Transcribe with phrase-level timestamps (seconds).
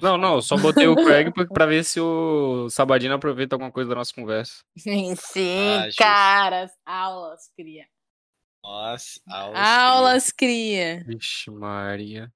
[0.00, 3.90] Não, não, só botei o Craig pra- pra ver se o Sabadino aproveita alguma coisa
[3.90, 4.62] da nossa conversa.
[5.16, 5.98] Sim, Ah, justo.
[5.98, 6.72] caras.
[6.86, 7.86] Aulas, cria.
[8.64, 9.58] Nossa, aulas.
[9.58, 11.02] Aulas, cria.
[11.06, 12.32] Vixe, Maria.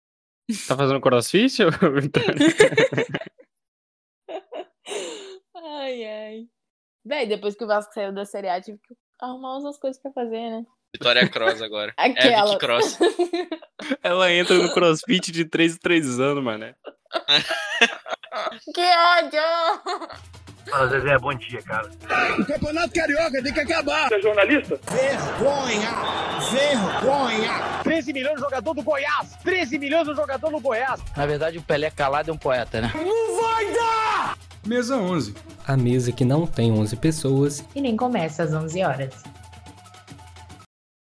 [0.68, 1.58] Tá fazendo crossfit?
[5.54, 6.48] Ai, ai.
[7.04, 10.12] Véi, depois que o Vasco saiu da Série A, tive que arrumar umas coisas pra
[10.12, 10.66] fazer, né?
[10.96, 11.92] Vitória Cross agora.
[11.98, 12.46] É Aquela.
[12.46, 12.98] Vicky Cross.
[14.02, 16.66] Ela entra no crossfit de 3 em 3 anos, mano.
[18.74, 19.40] que ódio!
[20.68, 21.88] Fala, Zezé, bom dia, cara.
[22.38, 24.08] O Campeonato Carioca tem que acabar.
[24.08, 24.80] Você é jornalista?
[24.90, 25.90] Vergonha!
[26.50, 27.82] Vergonha!
[27.84, 29.36] 13 milhões de jogador do Goiás!
[29.44, 31.00] 13 milhões de jogador no Goiás!
[31.16, 32.92] Na verdade, o Pelé calado é um poeta, né?
[34.66, 35.34] Mesa 11.
[35.64, 39.14] A mesa que não tem 11 pessoas E nem começa às 11 horas.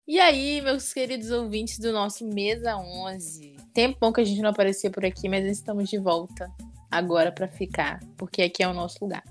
[0.09, 3.57] E aí, meus queridos ouvintes do nosso Mesa 11.
[3.71, 6.51] Tempão que a gente não aparecia por aqui, mas estamos de volta
[6.89, 9.23] agora pra ficar, porque aqui é o nosso lugar.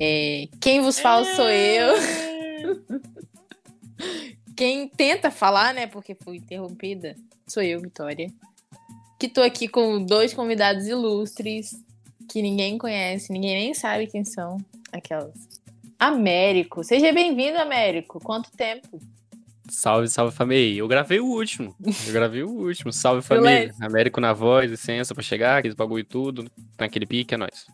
[0.00, 1.94] É, quem vos fala sou eu.
[4.56, 7.14] Quem tenta falar, né, porque fui interrompida,
[7.46, 8.32] sou eu, Vitória.
[9.20, 11.84] Que tô aqui com dois convidados ilustres
[12.30, 14.56] que ninguém conhece, ninguém nem sabe quem são.
[14.90, 15.34] Aquelas.
[15.98, 16.82] Américo.
[16.82, 18.18] Seja bem-vindo, Américo.
[18.18, 18.98] Quanto tempo?
[19.68, 20.80] Salve, salve família.
[20.80, 21.74] Eu gravei o último.
[22.06, 22.92] Eu gravei o último.
[22.92, 23.74] Salve família.
[23.80, 26.50] Américo na voz, licença pra chegar, aqueles bagulho e tudo.
[26.78, 27.66] Naquele pique, é nóis.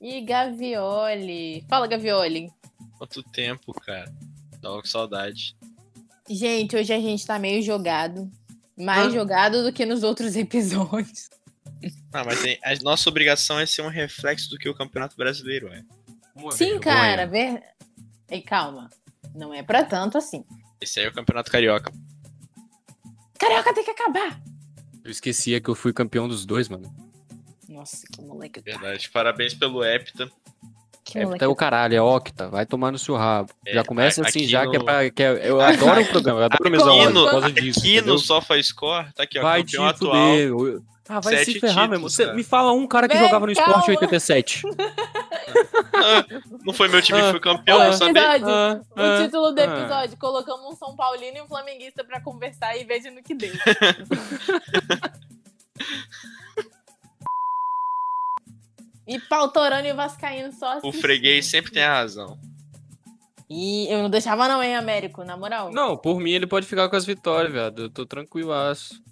[0.00, 1.64] E Gavioli.
[1.68, 2.50] Fala, Gavioli.
[2.98, 4.12] Quanto tempo, cara.
[4.60, 5.56] Tava com saudade.
[6.28, 8.30] Gente, hoje a gente tá meio jogado.
[8.76, 9.10] Mais Ah.
[9.10, 11.28] jogado do que nos outros episódios.
[12.12, 15.68] Ah, mas tem- a nossa obrigação é ser um reflexo do que o Campeonato Brasileiro
[15.68, 15.82] é.
[16.52, 17.26] Sim, cara.
[17.26, 17.62] Ver...
[18.28, 18.88] Ei, calma.
[19.34, 20.44] Não é pra tanto assim.
[20.80, 21.92] Esse aí é o Campeonato Carioca.
[23.38, 24.40] Carioca tem que acabar.
[25.04, 26.94] Eu esquecia que eu fui campeão dos dois, mano.
[27.68, 28.60] Nossa, que moleque.
[28.60, 29.10] Verdade.
[29.10, 30.30] Parabéns pelo Hepta.
[31.04, 31.44] Que É, moleque.
[31.44, 32.48] é o caralho, é octa.
[32.48, 33.50] Vai tomar no seu rabo.
[33.66, 35.10] É, já começa a- assim, aqui já que é no- pra.
[35.10, 37.80] Que é- eu adoro o programa, eu adoro mesmo por no, causa disso.
[37.80, 38.14] aqui entendeu?
[38.14, 39.42] no SofaScore, tá aqui, ó.
[39.42, 40.12] Vai campeão atual.
[40.48, 40.82] fuder.
[41.06, 42.32] Ah, vai se ferrar, títulos, cara.
[42.32, 43.88] me fala um cara que Vem, jogava no esporte calma.
[43.90, 44.62] 87.
[45.94, 46.24] Ah,
[46.64, 48.36] não foi meu time que Ah, foi campeão, ah, não sabia?
[48.36, 48.48] Episódio.
[48.48, 49.64] Ah, O ah, título do ah.
[49.64, 53.52] episódio: colocamos um São Paulino e um Flamenguista pra conversar e veja no que deu.
[59.06, 61.00] e Pautorano e o Vascaíno só O assistindo.
[61.00, 62.38] freguês sempre tem a razão.
[63.48, 65.70] E eu não deixava, não, hein, Américo, na moral.
[65.70, 67.82] Não, por mim ele pode ficar com as vitórias, viado.
[67.82, 69.02] Eu tô tranquilaço.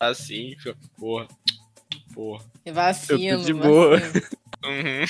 [0.00, 0.56] Assim,
[0.98, 1.28] porra.
[2.12, 2.44] Porra.
[2.72, 3.22] Vacilo.
[3.22, 3.98] Eu tô de boa.
[4.64, 5.04] Uhum.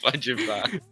[0.00, 0.82] Pode ir.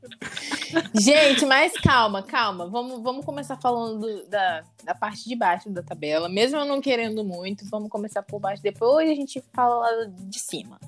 [0.95, 2.69] Gente, mas calma, calma.
[2.69, 6.29] Vamos, vamos começar falando do- da, da parte de baixo da tabela.
[6.29, 8.63] Mesmo eu não querendo muito, vamos começar por baixo.
[8.63, 10.79] Depois a gente fala de cima.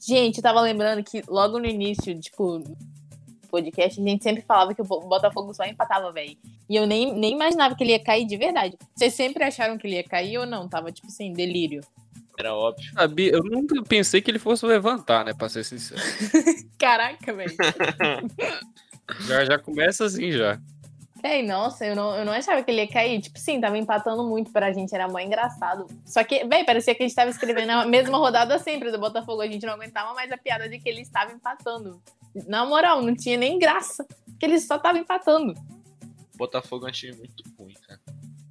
[0.00, 2.62] Gente, eu tava lembrando que logo no início, tipo,
[3.52, 6.36] podcast, a gente sempre falava que o Bo- Botafogo só empatava, velho.
[6.68, 8.76] E eu nem, nem imaginava que ele ia cair de verdade.
[8.96, 10.66] Vocês sempre acharam que ele ia cair ou não?
[10.68, 11.82] Tava, tipo assim, delírio.
[12.38, 12.90] Era óbvio.
[12.94, 15.34] Sabia, eu nunca pensei que ele fosse levantar, né?
[15.34, 16.00] Pra ser sincero.
[16.78, 17.54] Caraca, velho.
[19.26, 20.58] Já, já começa assim já.
[21.22, 23.20] Véi, nossa, eu não, eu não achava que ele ia cair.
[23.20, 25.86] Tipo, sim, tava empatando muito pra gente, era mó engraçado.
[26.04, 29.40] Só que, véi, parecia que a gente tava escrevendo a mesma rodada sempre do Botafogo.
[29.42, 32.00] A gente não aguentava mais a piada de que ele estava empatando.
[32.46, 34.06] Na moral, não tinha nem graça.
[34.26, 35.54] Porque ele só tava empatando.
[36.36, 38.00] Botafogo é um time muito ruim, cara.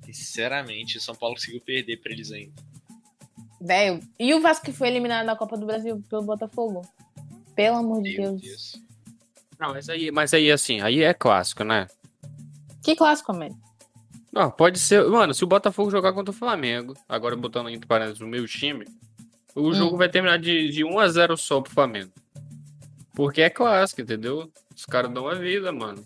[0.05, 2.53] Sinceramente, o São Paulo conseguiu perder pra eles ainda.
[3.59, 6.81] Velho, e o Vasco que foi eliminado na Copa do Brasil pelo Botafogo?
[7.55, 8.41] Pelo amor de Deus.
[8.41, 8.75] Deus.
[9.59, 11.87] Não, mas aí, mas aí assim, aí é clássico, né?
[12.83, 13.55] Que clássico, mano.
[14.31, 15.05] Não, pode ser.
[15.07, 18.85] Mano, se o Botafogo jogar contra o Flamengo, agora botando entre parênteses o meu time,
[19.53, 22.11] o jogo vai terminar de, de 1 a 0 só pro Flamengo.
[23.21, 24.51] Porque é clássico, entendeu?
[24.75, 26.03] Os caras dão a vida, mano.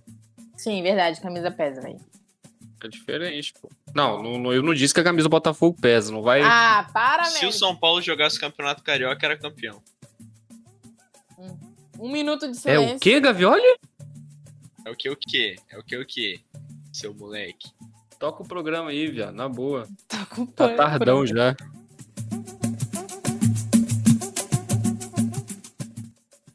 [0.58, 1.98] Sim, verdade, camisa pesa, velho.
[2.84, 3.70] É diferente, pô.
[3.96, 6.42] Não, não, não- eu não disse que a camisa do Botafogo pesa, não vai.
[6.42, 7.54] Ah, para, Se o.
[7.54, 9.82] São Paulo jogasse o Campeonato Carioca, era campeão.
[11.98, 12.98] Um minuto de é silêncio.
[12.98, 13.64] o quê, Gavioli?
[14.86, 15.56] É o que o que?
[15.70, 16.42] É o que o que?
[16.92, 17.70] Seu moleque.
[18.20, 19.88] Toca o programa aí, viado, na boa.
[20.06, 21.28] Tá com Tá tardão pronto.
[21.36, 21.56] já.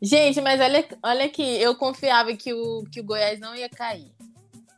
[0.02, 4.10] Gente, mas olha, olha aqui, eu confiava que o, que o Goiás não ia cair.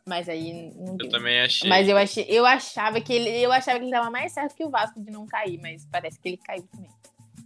[0.05, 1.09] Mas aí não Eu deu.
[1.09, 1.69] também achei.
[1.69, 3.29] Mas eu, achei, eu achava que ele.
[3.29, 6.19] Eu achava que ele tava mais certo que o Vasco de não cair, mas parece
[6.19, 6.89] que ele caiu também.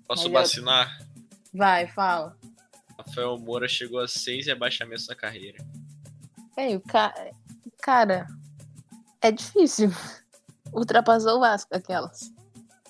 [0.08, 0.32] Posso mas eu-
[0.66, 1.08] vacinar?
[1.54, 2.36] Vai, fala.
[2.98, 5.64] Rafael Moura chegou a seis rebaixamentos na carreira.
[6.58, 7.14] Ei, o ca...
[7.80, 8.26] cara.
[9.22, 9.92] É difícil.
[10.74, 12.34] Ultrapassou o Vasco, aquelas.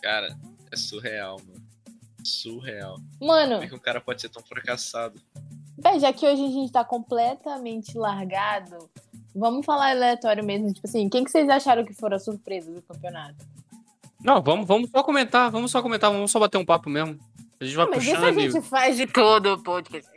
[0.02, 0.34] Cara,
[0.72, 1.57] é surreal, mano.
[2.28, 2.98] Surreal.
[3.22, 5.20] Mano, Como é que um cara pode ser tão fracassado?
[5.78, 8.90] Véi, já que hoje a gente tá completamente largado,
[9.36, 10.74] vamos falar aleatório mesmo.
[10.74, 13.46] Tipo assim, quem que vocês acharam que foram a surpresa do campeonato?
[14.24, 17.20] Não, vamos, vamos só comentar, vamos só comentar, vamos só bater um papo mesmo.
[17.60, 18.40] A gente vai Mas isso a puxando.
[18.40, 20.10] e- gente faz de todo o podcast.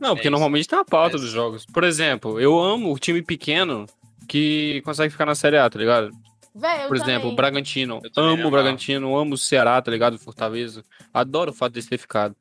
[0.00, 1.64] Não, porque É normalmente tem a pauta É dos jogos.
[1.66, 3.86] Por exemplo, eu amo o time pequeno
[4.28, 6.10] que consegue ficar na Série A, tá ligado?
[6.54, 7.36] Véi, eu Por exemplo, o também.
[7.36, 8.00] Bragantino.
[8.16, 8.50] Amo o.
[8.50, 10.18] Bragantino, amo o Ceará, tá ligado?
[10.18, 10.84] Fortaleza.
[11.12, 12.36] Adoro o fato de ter ficado.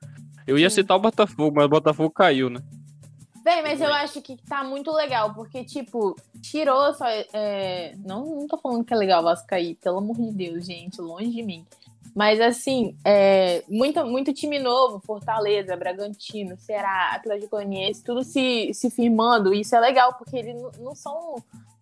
[0.45, 0.77] Eu ia Sim.
[0.77, 2.61] citar o Botafogo, mas o Botafogo caiu, né?
[3.43, 7.05] Véi, mas eu acho que tá muito legal, porque, tipo, tirou só.
[7.07, 10.65] é, Não, não tô falando que é legal o Vasco cair, pelo amor de Deus,
[10.65, 11.65] gente, longe de mim.
[12.15, 18.89] Mas, assim, é, muito, muito time novo, Fortaleza, Bragantino, Ceará, Atlético Goianiense, tudo se, se
[18.89, 19.53] firmando.
[19.53, 21.35] E isso é legal, porque eles não- são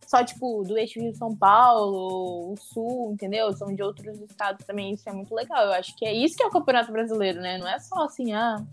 [0.06, 3.52] só, tipo, do eixo Rio São Paulo, o Sul, entendeu?
[3.54, 4.94] São de outros estados também.
[4.94, 5.64] Isso é muito legal.
[5.66, 7.58] Eu acho que é isso que é o Campeonato Brasileiro, né?
[7.58, 8.64] Não é só assim, ah,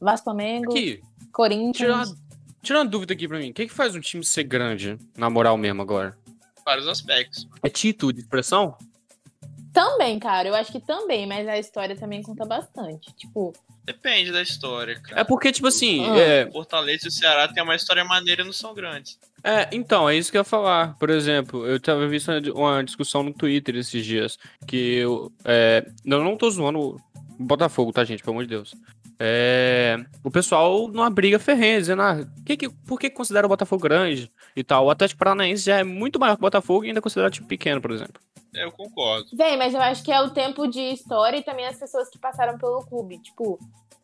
[0.00, 1.00] Vasco Flamengo, Aqui,
[1.32, 1.76] Corinthians.
[1.76, 2.04] tira uma,
[2.62, 3.50] tira uma dúvida aqui pra mim.
[3.50, 6.16] O que, que faz um time ser grande, na moral mesmo, agora?
[6.64, 7.48] Vários aspectos.
[7.62, 8.76] É título de expressão?
[9.72, 13.12] Também, cara, eu acho que também, mas a história também conta bastante.
[13.16, 13.52] Tipo,
[13.84, 15.20] Depende da história, cara.
[15.22, 16.16] É porque, tipo assim, Ah.
[16.18, 19.18] é, Fortaleza e o Ceará tem uma história maneira e não são grandes.
[19.42, 20.96] É, então, é isso que eu ia falar.
[20.98, 24.38] Por exemplo, eu tava vendo uma- discussão no Twitter esses dias.
[24.68, 25.32] Que eu.
[25.44, 27.00] É, não, não tô zoando o
[27.40, 28.22] Botafogo, tá, gente?
[28.22, 28.72] Pelo amor de Deus.
[29.18, 33.82] É, o pessoal numa briga ferrenha, dizendo, ah, que que, por que considera o Botafogo
[33.82, 34.86] grande e tal?
[34.86, 37.80] O Atlético Paranaense já é muito maior que o Botafogo e ainda considera tipo pequeno,
[37.80, 38.20] por exemplo.
[38.54, 39.28] É, Eu concordo.
[39.34, 42.18] Vem, mas eu acho que é o tempo de história e também as pessoas que
[42.18, 43.18] passaram pelo clube.
[43.18, 43.58] Tipo,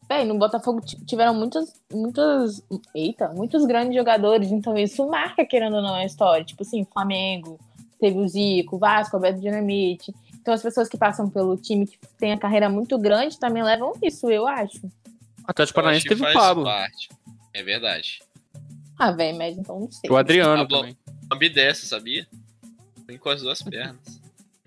[0.09, 2.63] bem, no Botafogo ti- tiveram muitos, muitos,
[2.95, 6.45] eita, muitos grandes jogadores, então isso marca, querendo ou não, a história.
[6.45, 7.59] Tipo assim, Flamengo,
[8.01, 10.15] teve o Zico, o Vasco, o Alberto Dinamite.
[10.41, 13.93] Então as pessoas que passam pelo time que tem a carreira muito grande também levam
[14.03, 14.79] isso, eu acho.
[14.87, 14.91] O
[15.51, 16.65] Eu acho Paranaense teve o Pablo.
[16.65, 17.09] parte.
[17.53, 18.23] É verdade.
[18.99, 20.11] Ah, velho, mas então não sei.
[20.11, 20.97] O Adriano Pablo- também.
[21.75, 22.27] Sabia?
[23.07, 24.21] Tem com as duas pernas.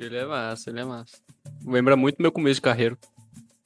[0.05, 1.17] Ele é massa, ele é massa.
[1.65, 2.97] Lembra muito meu começo de carreira.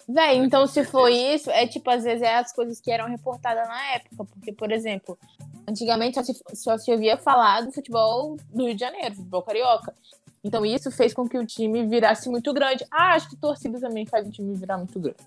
[0.08, 3.08] Véi, então com se for isso, é tipo, às vezes é as coisas que eram
[3.10, 4.26] reportadas na época.
[4.26, 5.18] Porque, por exemplo,
[5.68, 9.96] antigamente só se, só se ouvia falar do futebol do Rio de Janeiro, futebol carioca.
[10.44, 12.86] Então isso fez com que o time virasse muito grande.
[12.92, 15.18] Ah, acho que torcida também faz o time virar muito grande.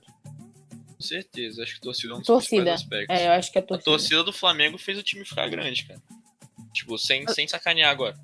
[0.95, 1.63] Com certeza.
[1.63, 2.63] Acho que torcida é um dos Torcida.
[2.63, 3.17] principais aspectos.
[3.19, 3.85] É, eu acho que é A torcida.
[3.91, 6.01] torcida do Flamengo fez o time ficar grande, cara.
[6.73, 8.17] Tipo, sem, sem sacanear agora.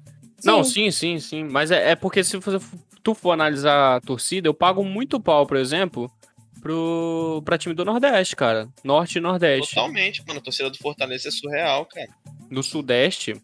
[0.45, 1.45] Não, sim, sim, sim.
[1.45, 2.59] Mas é, é porque se você,
[3.03, 6.11] tu for analisar a torcida, eu pago muito pau, por exemplo,
[6.61, 8.69] pro, pra time do Nordeste, cara.
[8.83, 9.75] Norte e Nordeste.
[9.75, 10.41] Totalmente, mano.
[10.41, 12.09] A torcida do Fortaleza é surreal, cara.
[12.51, 13.37] No Sudeste,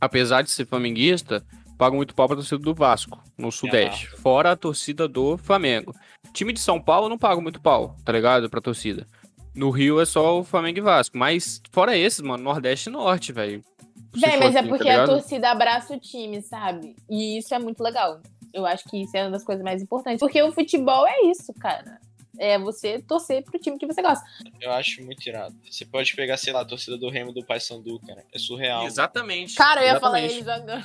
[0.00, 1.44] apesar de ser flamenguista,
[1.78, 4.06] pago muito pau pra torcida do Vasco, no Sudeste.
[4.06, 4.22] amarro.
[4.22, 5.94] Fora a torcida do Flamengo.
[6.34, 8.50] Time de São Paulo eu não pago muito pau, tá ligado?
[8.50, 9.06] Pra torcida.
[9.54, 11.16] No Rio é só o Flamengo e Vasco.
[11.16, 13.64] Mas fora esses, mano, Nordeste e Norte, velho.
[14.12, 15.06] For mas é tá porque a ligado?
[15.08, 16.96] torcida abraça o time, sabe?
[17.08, 18.20] E isso é muito legal.
[18.52, 20.18] Eu acho que isso é uma das coisas mais importantes.
[20.18, 22.00] Porque o futebol é isso, cara.
[22.38, 24.24] É você torcer pro time que você gosta.
[24.60, 25.54] Eu acho muito irado.
[25.70, 28.24] Você pode pegar, sei lá, a torcida do Remo do Paysandu, cara.
[28.32, 28.84] É surreal.
[28.84, 29.54] Exatamente.
[29.54, 30.34] Cara, eu ia falar exatamente.
[30.34, 30.84] eles agora.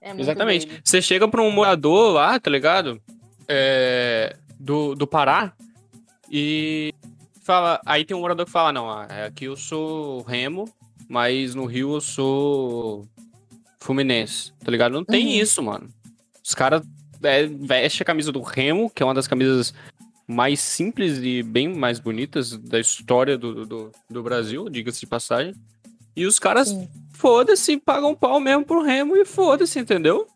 [0.00, 0.66] É muito Exatamente.
[0.66, 0.82] doido.
[0.84, 3.00] Você chega pra um morador lá, tá ligado?
[3.48, 5.52] É, do, do Pará
[6.30, 6.92] e
[7.42, 7.80] fala.
[7.84, 10.66] Aí tem um morador que fala: Não, ah, aqui eu sou Remo,
[11.08, 13.06] mas no Rio eu sou
[13.80, 14.92] Fluminense, tá ligado?
[14.92, 15.32] Não tem Uhum.
[15.42, 15.88] isso, mano.
[16.44, 16.82] Os caras
[17.22, 19.72] é, vestem a camisa do Remo, que é uma das camisas
[20.26, 25.54] mais simples e bem mais bonitas da história do, do, do Brasil, diga-se de passagem.
[26.14, 26.74] E os caras
[27.12, 30.26] foda-se, pagam pau mesmo pro Remo e foda-se, entendeu?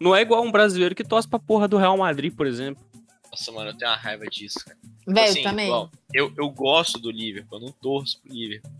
[0.00, 2.84] Não é igual um brasileiro que torce pra porra do Real Madrid, por exemplo.
[3.30, 4.76] Nossa, mano, eu tenho uma raiva disso, cara.
[5.06, 5.66] Velho, Assim, também.
[5.66, 8.70] igual, eu, eu gosto do Liverpool, eu não torço pro Liverpool.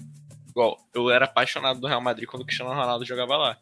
[0.56, 3.58] Igual, eu era apaixonado do Real Madrid quando o Cristiano Ronaldo jogava lá.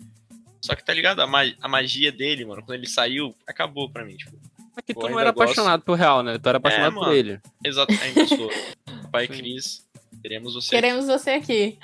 [0.61, 1.21] Só que tá ligado?
[1.21, 4.17] A, ma- a magia dele, mano, quando ele saiu, acabou pra mim.
[4.17, 4.37] Tipo,
[4.79, 5.43] É que Eu tu não era gosto.
[5.43, 6.39] apaixonado por Real, né?
[6.39, 7.13] Tu era apaixonado por mano.
[7.13, 7.41] ele.
[7.65, 8.49] exato, ainda sou.
[9.11, 9.27] Pai.
[9.27, 9.85] Cris,
[10.23, 10.71] queremos você.
[10.71, 11.77] Queremos você aqui.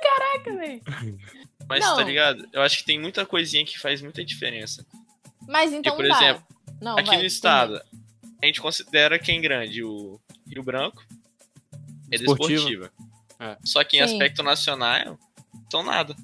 [0.00, 0.80] Caraca, velho.
[1.68, 1.96] Mas Não.
[1.96, 2.46] tá ligado?
[2.52, 4.86] Eu acho que tem muita coisinha que faz muita diferença.
[5.48, 6.14] Mas então por tá.
[6.16, 6.44] exemplo,
[6.80, 7.82] Não, Aqui vai, no estado,
[8.40, 9.82] a gente considera quem grande?
[9.82, 11.04] O Rio Branco
[12.12, 12.90] e da Esportiva.
[13.42, 13.56] É.
[13.64, 14.14] Só que em Sim.
[14.14, 15.18] aspecto nacional,
[15.70, 16.14] são nada.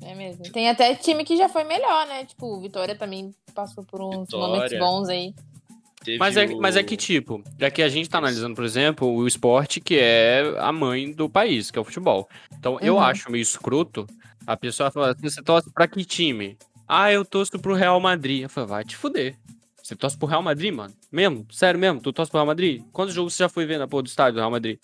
[0.00, 0.42] É mesmo.
[0.52, 2.24] Tem até time que já foi melhor, né?
[2.24, 4.46] Tipo, o Vitória também passou por uns Vitória.
[4.46, 5.34] momentos bons aí.
[6.04, 8.64] Teve Mas é, o- mas é que, tipo, é que a gente tá analisando, por
[8.64, 12.28] exemplo, o esporte que é a mãe do país, que é o futebol.
[12.56, 13.00] Então, eu Uhum.
[13.00, 14.06] acho meio escroto
[14.46, 16.56] a pessoa falar assim, você torce pra que time?
[16.86, 18.42] Ah, eu torço pro Real Madrid.
[18.44, 19.36] Eu falo, vai te fuder.
[19.82, 20.94] Você torce pro Real Madrid, mano?
[21.10, 21.46] Mesmo?
[21.50, 22.00] Sério mesmo?
[22.00, 22.82] Tu torce pro Real Madrid?
[22.92, 24.78] Quantos jogos você já foi ver na porra do estádio do Real Madrid?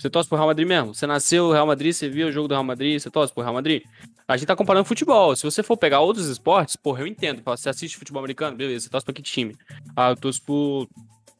[0.00, 0.94] Você torce pro Real Madrid mesmo?
[0.94, 3.42] Você nasceu no Real Madrid, você viu o jogo do Real Madrid, você torce pro
[3.42, 3.82] Real Madrid?
[4.26, 5.36] A gente tá comparando futebol.
[5.36, 7.42] Se você for pegar outros esportes, porra, eu entendo.
[7.44, 9.54] Você assiste futebol americano, beleza, você torce pra que time?
[9.94, 10.88] Ah, eu torço pro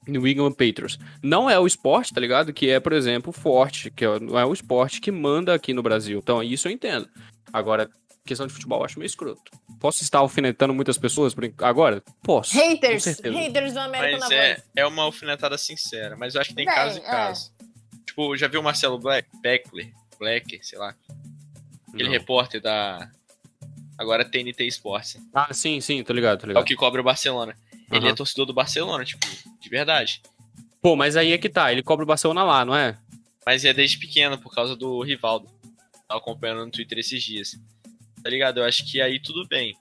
[0.07, 0.99] New England Patriots.
[1.23, 2.53] Não é o esporte, tá ligado?
[2.53, 5.83] Que é, por exemplo, forte, que é- não é o esporte que manda aqui no
[5.83, 6.19] Brasil.
[6.23, 7.09] Então, isso eu entendo.
[7.51, 7.89] Agora,
[8.27, 9.41] questão de futebol eu acho meio escroto.
[9.81, 12.03] Posso estar alfinetando muitas pessoas agora?
[12.23, 12.55] Posso.
[12.55, 14.65] Haters, haters do América Mas na é, voz.
[14.77, 16.15] é uma alfinetada sincera.
[16.17, 17.05] Mas eu acho que tem Véi, caso e é.
[17.07, 17.51] caso.
[18.11, 19.29] Tipo, já viu o Marcelo Black?
[19.41, 19.93] Beckler?
[20.19, 20.97] Blacker, sei lá.
[21.89, 22.11] Aquele Não.
[22.11, 23.09] repórter da.
[23.97, 25.17] Agora TNT Sports.
[25.33, 26.65] Ah, sim, sim, tô ligado, tô É o ligado.
[26.65, 27.57] que cobre o Barcelona.
[27.89, 28.09] Ele Aham.
[28.09, 29.25] é torcedor do Barcelona, tipo,
[29.61, 30.21] de verdade.
[30.83, 32.99] Pô, mas aí é que tá, ele cobra o Barcelona lá, não é?
[33.47, 35.49] Mas é desde pequeno, por causa do Rivaldo.
[36.09, 37.61] Tava acompanhando no Twitter esses dias.
[38.25, 38.59] Tá ligado?
[38.59, 39.77] Eu acho que aí tudo bem.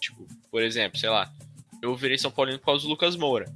[0.00, 1.32] Tipo, por exemplo, sei lá.
[1.80, 3.46] Eu virei São Paulino por causa do Lucas Moura.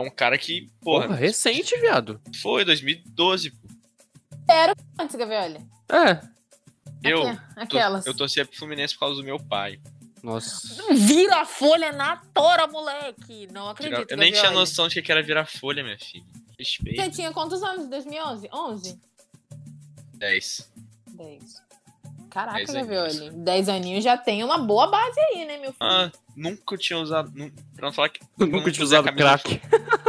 [0.00, 2.20] É um cara que, porra, Porra, recente, viado.
[2.40, 3.50] foi 2012.
[3.50, 3.68] pô.
[4.98, 5.58] Antes, Gavioli.
[5.88, 6.20] É.
[7.02, 7.22] Eu,
[7.56, 8.06] aquelas.
[8.06, 9.78] eu torcia pro Fluminense por causa do meu pai.
[10.22, 10.82] Nossa.
[10.92, 13.46] Vira a folha na tora, moleque.
[13.52, 16.24] Não acredito, eu nem tinha noção de que era virar folha, minha filha.
[16.58, 17.00] Respeito.
[17.02, 17.88] Você tinha quantos anos?
[17.88, 18.48] 2011?
[18.52, 19.00] 11?
[20.14, 20.72] 10.
[21.08, 21.62] 10.
[22.30, 22.88] Caraca, Dez aninhos.
[23.18, 23.30] Gavioli.
[23.44, 25.76] 10 aninhos já tem uma boa base aí, né, meu filho?
[25.80, 27.30] Ah, nunca tinha usado.
[27.34, 28.20] nu- Pra não falar que.
[28.22, 29.60] Eu eu nunca nunca tinha usei a usado crack.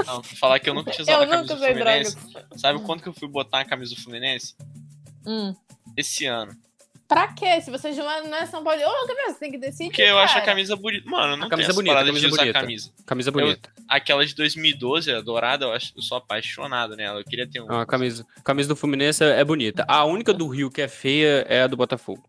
[0.06, 2.06] Não, pra falar que eu nunca tinha usado eu a camisa nunca do usei droga.
[2.12, 2.46] Fluminense.
[2.60, 4.56] Sabe quando que eu fui botar a camisa do Fluminense?
[5.25, 5.56] Hum.
[5.98, 6.56] Esse ano.
[7.13, 7.60] Pra quê?
[7.60, 9.89] Se você não é- não é São Paulo, ô, Gabriel, você tem que decidir.
[9.89, 10.46] Porque eu acho a cara.
[10.46, 11.10] camisa bonita.
[11.10, 12.60] Mano, eu não A camisa essa bonita, parada a camisa de usar bonita.
[12.62, 12.91] camisa.
[13.06, 13.70] Camisa bonita.
[13.89, 17.20] Aquela de 2012, a dourada, eu, acho, eu sou apaixonado nela.
[17.20, 17.65] Eu queria ter um.
[17.70, 19.84] Ah, a camisa, camisa do Fluminense é é bonita.
[19.89, 22.24] A única do Rio que é feia é a do Botafogo.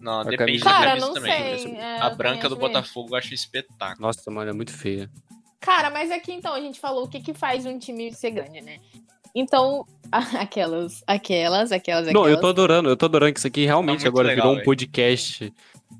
[0.00, 1.58] Não, a depende camisa- da Cara, camisa não também.
[1.58, 1.74] sei.
[1.76, 4.06] é, A eu branca do Botafogo eu acho espetáculo.
[4.06, 5.10] Nossa, mano, é muito feia.
[5.60, 8.60] Cara, mas aqui então a gente falou o que que faz um time ser grande,
[8.60, 8.80] né?
[9.34, 12.12] Então, aquelas, aquelas, aquelas, aquelas.
[12.12, 14.62] Não, eu tô adorando, eu tô adorando que isso aqui realmente Tá agora legal, virou
[14.62, 15.52] um podcast.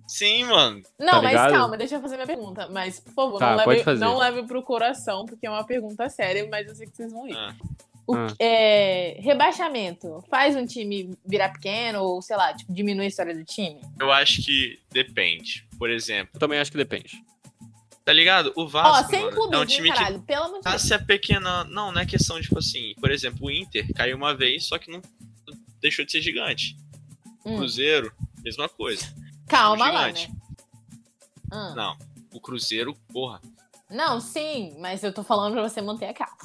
[0.07, 0.83] Sim, mano.
[0.99, 1.51] Não, tá mas ligado?
[1.53, 2.69] calma, deixa eu fazer minha pergunta.
[2.71, 6.47] Mas, por favor, Tá, não, leve, não leve pro coração, porque é uma pergunta séria,
[6.51, 7.35] mas eu sei que vocês vão rir.
[7.37, 7.55] Ah.
[8.07, 8.27] O- Ah.
[8.39, 13.45] é, rebaixamento faz um time virar pequeno ou, sei lá, tipo, diminui a história do
[13.45, 13.81] time?
[13.99, 15.67] Eu acho que depende.
[15.79, 17.25] Por exemplo, Eu também acho que depende.
[18.05, 18.53] Tá ligado?
[18.57, 20.79] O Ó, Vasco sem mano, clubismo, é um time que caralho, pelo amor de tá
[20.79, 21.71] se apequenando.
[21.71, 24.91] Não, não é questão, tipo assim, por exemplo, o Inter caiu uma vez, só que
[24.91, 25.01] não
[25.81, 26.77] deixou de ser gigante.
[27.45, 27.57] O Hum.
[27.59, 29.07] Cruzeiro, mesma coisa.
[29.49, 30.29] Calma lá, né?
[31.53, 31.75] Ah.
[31.77, 31.99] Não,
[32.33, 33.41] o Cruzeiro, porra.
[33.91, 36.37] Não, sim, mas eu tô falando pra você manter a calma.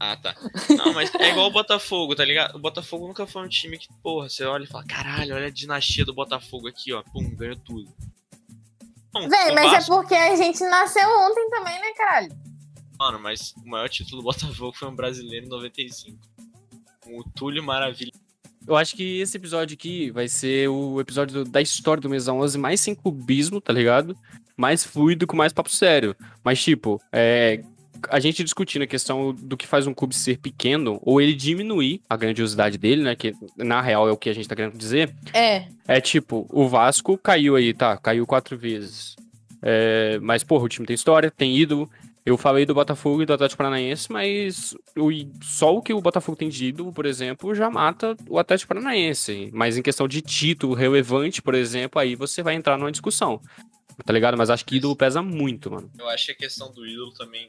[0.00, 0.34] Ah, tá.
[0.78, 2.54] Não, mas é igual o Botafogo, tá ligado?
[2.54, 5.50] O Botafogo nunca foi um time que, porra, você olha e fala, caralho, olha a
[5.50, 7.02] dinastia do Botafogo aqui, ó.
[7.02, 7.92] Pum, ganhou tudo.
[9.14, 12.28] Não, Véi, mas Vasco- é porque a gente nasceu ontem também, né, caralho?
[12.98, 16.18] Mano, mas o maior título do Botafogo foi um brasileiro em 95.
[17.00, 18.12] Com o Túlio Maravilha.
[18.66, 22.32] Eu acho que esse episódio aqui vai ser o episódio do- da história do Mesa
[22.32, 24.14] 11 mais sem clubismo, tá ligado?
[24.56, 26.14] Mais fluido, com mais papo sério.
[26.44, 27.62] Mas, tipo, é,
[28.08, 32.00] a gente discutindo a questão do que faz um clube ser pequeno, ou ele diminuir
[32.08, 33.16] a grandiosidade dele, né?
[33.16, 35.14] Que na real é o que a gente tá querendo dizer.
[35.32, 35.66] É.
[35.86, 37.96] É tipo, o Vasco caiu aí, tá?
[37.96, 39.16] Caiu quatro vezes.
[39.62, 41.90] É, mas, porra, o time tem história, tem ídolo.
[42.24, 45.08] Eu falei do Botafogo e do Atlético Paranaense, mas o,
[45.42, 49.48] só o que o Botafogo tem de ídolo, por exemplo, já mata o Atlético Paranaense.
[49.52, 53.40] Mas em questão de título relevante, por exemplo, aí você vai entrar numa discussão.
[54.04, 54.36] Tá ligado?
[54.36, 55.90] Mas acho que ídolo pesa muito, mano.
[55.98, 57.48] Eu acho que a questão do ídolo também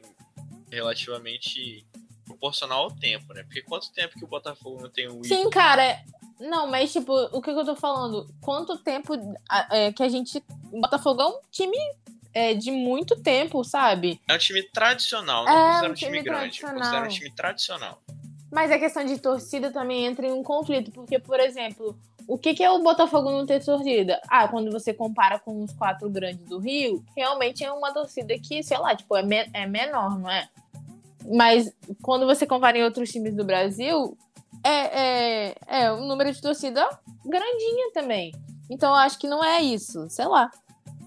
[0.70, 1.86] relativamente
[2.24, 3.42] proporcional ao tempo, né?
[3.42, 5.24] Porque quanto tempo que o Botafogo não tem um ídolo?
[5.24, 6.02] Sim, cara.
[6.38, 8.26] Não, mas tipo, o que, eu tô falando?
[8.40, 9.14] Quanto tempo
[9.70, 10.42] é, que a gente.
[10.72, 11.76] O Botafogo é um time
[12.32, 14.20] é, de muito tempo, sabe?
[14.28, 16.60] É um time tradicional, É, não um considero um time, time grande.
[16.60, 18.02] Considero um time tradicional.
[18.50, 21.96] Mas a questão de torcida também entra em um conflito, porque, por exemplo,
[22.32, 24.20] o que, que é o Botafogo não ter torcida?
[24.28, 28.62] Ah, quando você compara com os quatro grandes do Rio, realmente é uma torcida que,
[28.62, 30.48] sei lá, tipo, é, me- é menor, não é?
[31.26, 31.72] Mas
[32.02, 34.16] quando você compara em outros times do Brasil,
[34.64, 36.88] é, é, é um número de torcida
[37.24, 38.32] grandinha também.
[38.70, 40.50] Então eu acho que não é isso, sei lá.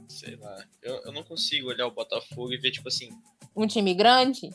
[0.08, 0.56] Sei lá.
[0.82, 3.10] Eu, eu não consigo olhar o Botafogo e ver, tipo assim,
[3.56, 4.50] Um time grande.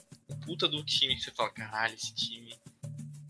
[0.45, 2.55] puta do time que você fala, caralho, esse time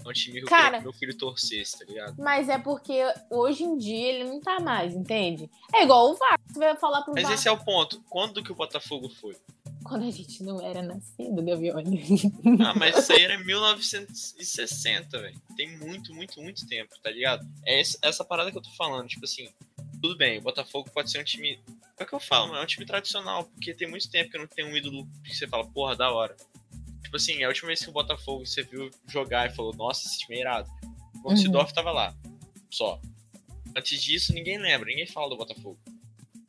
[0.08, 2.14] um time que eu Cara- queria que meu filho torcesse, tá ligado?
[2.18, 3.00] Mas é porque
[3.30, 5.50] hoje em dia ele não tá mais, entende?
[5.74, 6.38] É igual o Vasco.
[6.48, 8.02] Você vai falar pro Mas esse é o ponto.
[8.08, 9.36] Quando que o Botafogo foi?
[9.84, 12.20] quando a gente não era nascido, Gavioli.
[12.60, 15.40] Ah, mas isso aí era 1960, velho.
[15.56, 17.46] Tem muito, muito, muito tempo, tá ligado?
[17.64, 19.48] É essa, parada que eu tô falando, tipo assim,
[20.02, 21.58] tudo bem, o Botafogo pode ser um time
[21.98, 24.38] É o que eu falo, mano, é um time tradicional, porque tem muito tempo que
[24.38, 26.36] não tem um ídolo que você fala, porra, da hora.
[27.08, 30.18] Tipo assim, a última vez que o Botafogo você viu jogar e falou, nossa, esse
[30.18, 30.68] time é irado.
[31.24, 31.36] O Uhum.
[31.38, 32.14] Sidorf tava lá.
[32.70, 33.00] Só.
[33.74, 35.78] Antes disso, ninguém lembra, ninguém fala do Botafogo.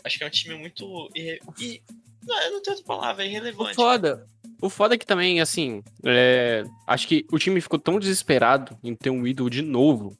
[0.04, 1.10] Acho que é um time muito.
[1.16, 1.40] Irre...
[1.60, 1.82] ir-
[2.28, 3.76] Não, eu não tenho outra palavra, é O irrelevante.
[3.76, 4.28] foda.
[4.62, 8.94] O foda é que também, assim, é, acho que o time ficou tão desesperado em
[8.94, 10.14] ter um ídolo de novo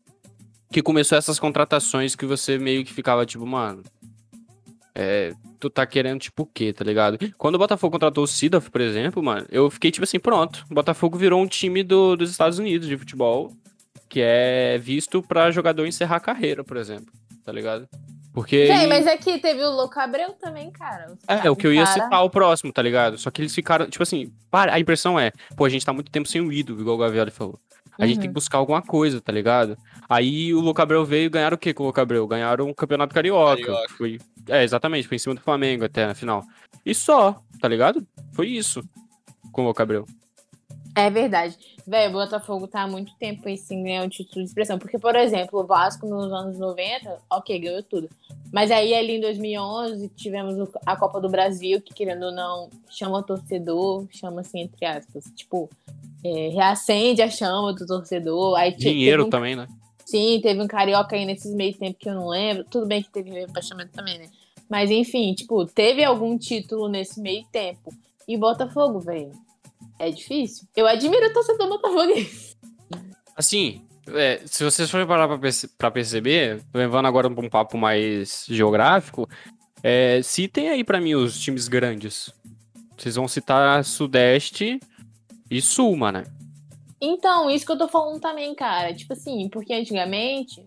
[0.72, 3.84] que começou essas contratações que você meio que ficava tipo, mano.
[5.02, 7.18] É, tu tá querendo tipo o quê, tá ligado?
[7.38, 10.66] Quando o Botafogo contratou o Sidoff, por exemplo, mano, eu fiquei tipo assim, pronto.
[10.70, 13.52] O Botafogo virou um time do- dos Estados Unidos de futebol
[14.10, 17.14] que é visto pra jogador encerrar a carreira, por exemplo,
[17.46, 17.88] tá ligado?
[18.34, 18.68] Porque.
[18.68, 21.14] Gente, mas aqui teve o Louco Abreu também, cara.
[21.28, 23.18] É, ca- o que eu ia cara- citar o próximo, tá ligado?
[23.18, 26.28] Só que eles ficaram, tipo assim, a impressão é, pô, a gente tá muito tempo
[26.28, 27.60] sem o ídolo, igual o Gavioli falou.
[28.00, 28.22] A gente Uhum.
[28.22, 29.78] tem que buscar alguma coisa, tá ligado?
[30.08, 32.26] Aí o Louco Abreu veio e ganharam o quê com o Louco Abreu?
[32.26, 33.58] Ganharam um campeonato carioca.
[33.62, 33.94] Carioca.
[33.98, 36.44] Foi, é, exatamente, foi em cima do Flamengo até na final.
[36.86, 38.06] E só, tá ligado?
[38.34, 38.82] Foi isso
[39.52, 40.06] com o Louco Abreu.
[40.96, 41.58] É verdade.
[41.88, 44.78] Velho, o Botafogo tá há muito tempo aí sem ganhar um título de expressão.
[44.78, 48.10] Porque, por exemplo, o Vasco nos anos 90, ok, ganhou tudo.
[48.52, 52.70] Mas aí ali em 2011 tivemos o- a Copa do Brasil, que querendo ou não,
[52.90, 55.26] chama o torcedor, chama assim, entre aspas.
[55.36, 55.70] Tipo,
[56.24, 58.56] é, reacende a chama do torcedor.
[58.58, 59.68] Aí Dinheiro um também, né?
[60.06, 62.64] Sim, teve um carioca aí nesses meio tempo que eu não lembro.
[62.64, 64.26] Tudo bem que teve rebaixamento também, né?
[64.70, 67.94] Mas enfim, tipo, teve algum título nesse meio tempo.
[68.28, 69.32] E Botafogo, velho.
[69.98, 70.68] É difícil.
[70.76, 72.56] Eu admiro o torcedor botafoguense.
[73.36, 73.82] Assim,
[74.14, 78.46] é, se vocês forem parar pra, perce- pra perceber, levando agora pra um papo mais
[78.50, 79.28] geográfico,
[79.84, 82.34] é, citem aí pra mim os times grandes.
[82.98, 84.80] Vocês vão citar Sudeste
[85.50, 86.24] e Sul, mano.
[87.02, 88.94] Então, isso que eu tô falando também, cara.
[88.94, 90.66] Tipo assim, porque antigamente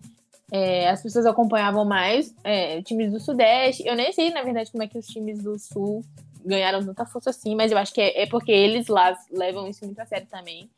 [0.51, 3.83] é, as pessoas acompanhavam mais é, times do Sudeste.
[3.85, 6.03] Eu nem sei, na verdade, como é que os times do Sul
[6.45, 9.85] ganharam tanta força assim, mas eu acho que é, é porque eles lá levam isso
[9.85, 10.69] muito a sério também.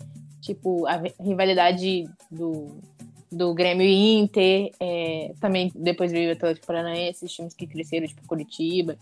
[0.41, 2.77] Tipo, a rivalidade do,
[3.31, 8.07] do Grêmio e Inter, é, também depois veio o Atlético Paranaense, os times que cresceram,
[8.07, 8.97] tipo Curitiba.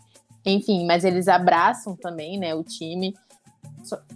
[0.45, 3.13] Enfim, mas eles abraçam também, né, o time.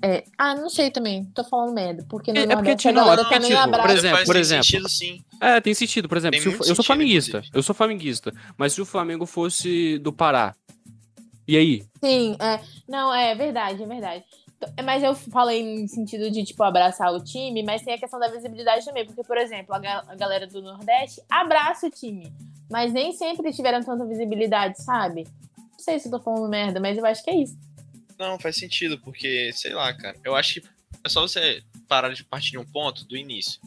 [0.02, 2.06] É, ah, não sei também, tô falando merda.
[2.10, 3.88] Porque no É- é porque, não, é porque, também tipo, abraça.
[3.88, 4.64] por exemplo, por tem exemplo.
[4.66, 5.22] sentido, sim.
[5.42, 6.40] É, tem sentido, por exemplo.
[6.40, 7.58] O- eu sou flamenguista, inclusive.
[7.58, 10.56] eu sou flamenguista, mas se o Flamengo fosse do Pará,
[11.48, 11.84] e aí?
[12.04, 12.60] Sim, é.
[12.88, 14.24] Não, é verdade, é verdade.
[14.60, 18.20] T- Mas eu falei em sentido de, tipo, abraçar o time, mas tem a questão
[18.20, 19.06] da visibilidade também.
[19.06, 22.34] Porque, por exemplo, a, ga- a galera do Nordeste abraça o time.
[22.70, 25.26] Mas nem sempre tiveram tanta visibilidade, sabe?
[25.58, 27.56] Não sei se eu tô falando merda, mas eu acho que é isso.
[28.18, 30.68] Não, faz sentido, porque, sei lá, cara, eu acho que
[31.04, 33.62] é só você parar de partir de um ponto do início.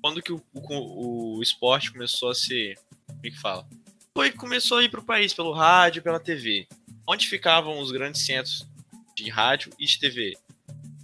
[0.00, 2.78] Quando que o, o, o esporte começou a ser.
[3.06, 3.66] Como é que fala?
[4.14, 6.66] Foi que começou a ir pro país pelo rádio, pela TV.
[7.06, 8.66] Onde ficavam os grandes centros
[9.14, 10.36] de rádio e de TV?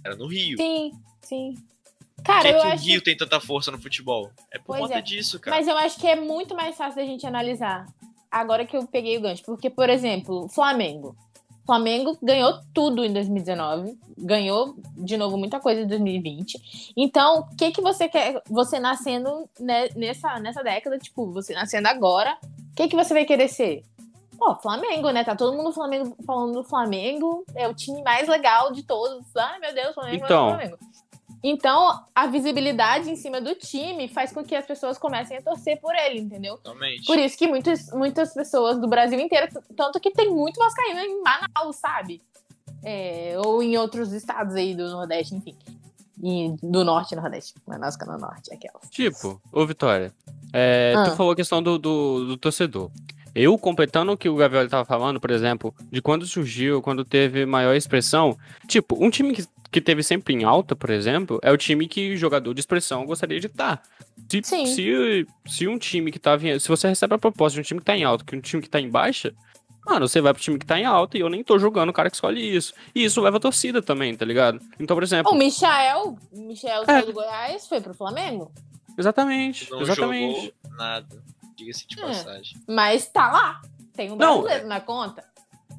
[0.03, 0.57] Era no Rio.
[0.57, 1.55] Sim, sim.
[2.17, 2.85] Por Cara, que, eu que o acho.
[2.85, 4.31] Rio tem tanta força no futebol?
[4.51, 5.01] É por Pois conta é.
[5.01, 5.55] disso, cara.
[5.55, 7.85] Mas eu acho que é muito mais fácil da gente analisar.
[8.29, 9.43] Agora que eu peguei o gancho.
[9.43, 11.15] Porque, por exemplo, Flamengo.
[11.69, 13.95] Flamengo ganhou tudo em 2019.
[14.17, 16.93] Ganhou, de novo, muita coisa em 2020.
[16.97, 18.41] Então, o que, que você quer.
[18.49, 22.35] Você nascendo ne- nessa, nessa década, tipo, você nascendo agora,
[22.71, 23.83] o que, que você vai querer ser?
[24.35, 25.23] Pô, Flamengo, né?
[25.23, 27.43] Tá todo mundo Flamengo, falando do Flamengo.
[27.53, 29.23] É o time mais legal de todos.
[29.37, 30.47] Ai, meu Deus, Flamengo, Então.
[30.49, 30.77] Flamengo.
[31.43, 35.79] Então, a visibilidade em cima do time faz com que as pessoas comecem a torcer
[35.79, 36.57] por ele, entendeu?
[36.57, 37.05] Totalmente.
[37.05, 41.21] Por isso que muitas, muitas pessoas do Brasil inteiro, tanto que tem muito vascaíno em
[41.23, 42.21] Manaus, sabe?
[42.83, 45.55] É, ou em outros estados aí do Nordeste, enfim.
[46.21, 47.53] E do Norte e Nordeste.
[47.65, 48.89] Manaus que é no Norte, aquelas.
[48.89, 50.13] Tipo, ô Vitória,
[50.53, 51.03] é, Ah.
[51.05, 52.91] tu falou a questão do, do, do torcedor.
[53.33, 57.45] Eu, completando o que o Gabriel tava falando, por exemplo, de quando surgiu, quando teve
[57.45, 61.57] maior expressão, tipo, um time que, que teve sempre em alta, por exemplo, é o
[61.57, 63.81] time que o jogador de expressão gostaria de estar.
[64.29, 64.65] Se, Sim.
[64.65, 67.79] se, se um time que tava em, se você recebe a proposta de um time
[67.79, 69.33] que tá em alta, que um time que tá em baixa,
[69.85, 71.93] mano, você vai pro time que tá em alta e eu nem tô jogando o
[71.93, 72.73] cara que escolhe isso.
[72.93, 74.59] E isso leva a torcida também, tá ligado?
[74.79, 77.01] Então, por exemplo, O Michael, o Michael É.
[77.03, 78.51] do Goiás, foi pro Flamengo.
[78.97, 80.35] exatamente, Não exatamente.
[80.63, 81.23] jogou nada.
[81.55, 82.05] Diga-se de É.
[82.05, 82.57] passagem.
[82.67, 83.61] Mas tá lá.
[83.95, 85.23] Tem um Não, brasileiro na conta.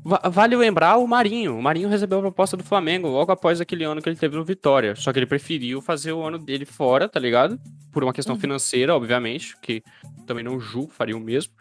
[0.05, 1.57] Va- Vale lembrar o Marinho.
[1.59, 4.45] O Marinho recebeu a proposta do Flamengo logo após aquele ano que ele teve no
[4.45, 4.97] Vitória.
[4.97, 7.61] Só que ele preferiu fazer o ano dele fora, tá ligado?
[7.93, 8.41] Por uma questão Uhum.
[8.41, 9.83] financeira, obviamente, que
[10.27, 11.53] também não julgo, faria o mesmo.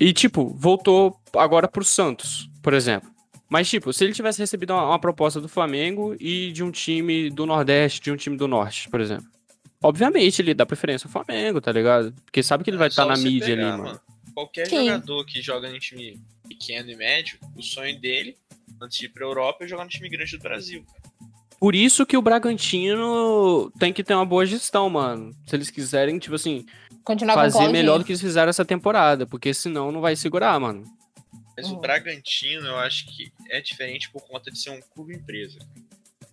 [0.00, 3.08] E, tipo, voltou agora pro Santos, por exemplo.
[3.48, 7.30] Mas, tipo, se ele tivesse recebido uma, uma proposta do Flamengo e de um time
[7.30, 9.26] do Nordeste, de um time do Norte, por exemplo.
[9.82, 12.12] Obviamente ele dá preferência ao Flamengo, tá ligado?
[12.24, 14.00] Porque sabe que ele vai É só estar na você mídia pegar, ali, mano.
[14.34, 14.86] Qualquer Sim.
[14.86, 16.18] jogador que joga em time
[16.48, 18.36] pequeno e médio, o sonho dele,
[18.80, 20.84] antes de ir pra Europa, é jogar no time grande do Brasil.
[20.84, 21.04] cara.
[21.58, 25.34] Por isso que o Bragantino tem que ter uma boa gestão, mano.
[25.46, 26.66] Se eles quiserem, tipo assim,
[27.02, 29.26] Continuar fazer melhor do que eles fizeram essa temporada.
[29.26, 30.84] Porque senão não vai segurar, mano.
[31.56, 31.76] Mas Uhum.
[31.76, 35.58] o Bragantino, eu acho que é diferente por conta de ser um clube empresa.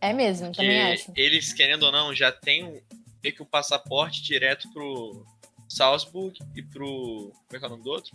[0.02, 1.12] É mesmo, Porque também acho.
[1.15, 2.82] eles, querendo ou não, já tem um,
[3.24, 5.24] meio que o passaporte direto pro
[5.69, 7.32] Salzburg e pro.
[7.32, 8.12] Como é que é o nome do outro?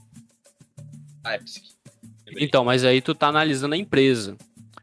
[1.25, 1.69] Leipzig.
[2.39, 4.37] Então, mas aí tu tá analisando a empresa.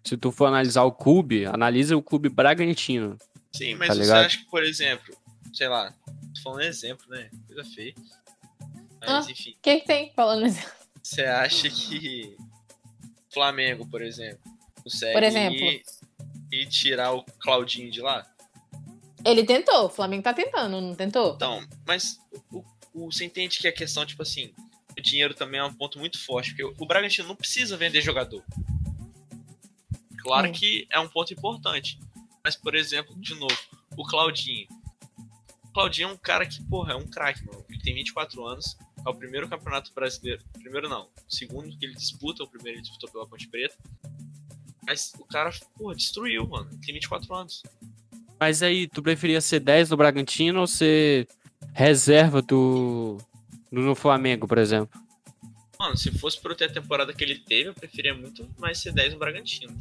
[0.04, 3.18] Se tu for analisar o clube, analisa o clube Bragantino.
[3.56, 4.26] Sim, mas tá você ligado?
[4.26, 5.16] acha que, por exemplo,
[5.54, 5.94] sei lá,
[6.36, 7.30] tô falando exemplo, né?
[7.48, 7.94] Coisa feia.
[9.02, 9.32] Mas Ah.
[9.32, 10.66] enfim, O que, que tem falando isso?
[11.02, 12.36] você acha que
[13.34, 14.40] Flamengo, por exemplo,
[14.84, 15.58] consegue Por exemplo?
[15.58, 15.84] ir
[16.52, 18.26] e tirar o Claudinho de lá?
[19.26, 21.34] Ele tentou, o Flamengo tá tentando, não tentou?
[21.36, 22.18] Então, mas
[22.52, 24.54] o, o, você entende que a questão, tipo assim,
[25.04, 28.44] dinheiro também é um ponto muito forte, porque o Bragantino não precisa vender jogador.
[30.20, 30.52] Claro Hum.
[30.52, 32.00] que é um ponto importante.
[32.44, 33.58] Mas, por exemplo, de novo,
[33.96, 34.68] o Claudinho.
[35.64, 37.64] O Claudinho é um cara que, porra, é um craque, mano.
[37.70, 40.44] Ele tem 24 anos, é o primeiro campeonato brasileiro.
[40.54, 43.76] Primeiro não, o segundo que ele disputa, o primeiro ele disputou pela Ponte Preta.
[44.86, 46.70] Mas o cara, porra, destruiu, mano.
[46.72, 47.64] Ele tem 24 anos.
[48.40, 51.28] Mas aí, tu preferia ser 10 do Bragantino ou ser
[51.74, 53.33] reserva do, do
[53.82, 55.00] no Flamengo, por exemplo?
[55.80, 58.78] Mano, se fosse pra eu ter a temporada que ele teve, eu preferia muito mais
[58.78, 59.74] ser 10 no Bragantino.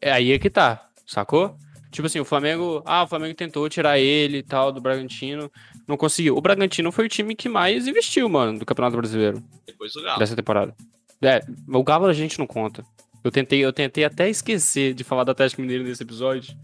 [0.00, 1.56] É aí é que tá, sacou?
[1.90, 2.82] Tipo assim, o Flamengo.
[2.84, 5.50] Ah, o Flamengo tentou tirar ele e tal do Bragantino.
[5.86, 6.36] Não conseguiu.
[6.36, 10.18] O Bragantino foi o time que mais investiu, mano, do Campeonato Brasileiro Depois do Galo.
[10.18, 10.74] dessa temporada.
[11.22, 12.84] É, o Galo a gente não conta.
[13.24, 16.54] Eu tentei, eu tentei até esquecer de falar do Atlético Mineiro nesse episódio.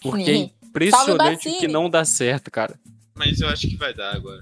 [0.00, 2.78] Porque é impressionante o que não dá certo, cara.
[3.14, 4.40] Mas eu acho que vai dar agora.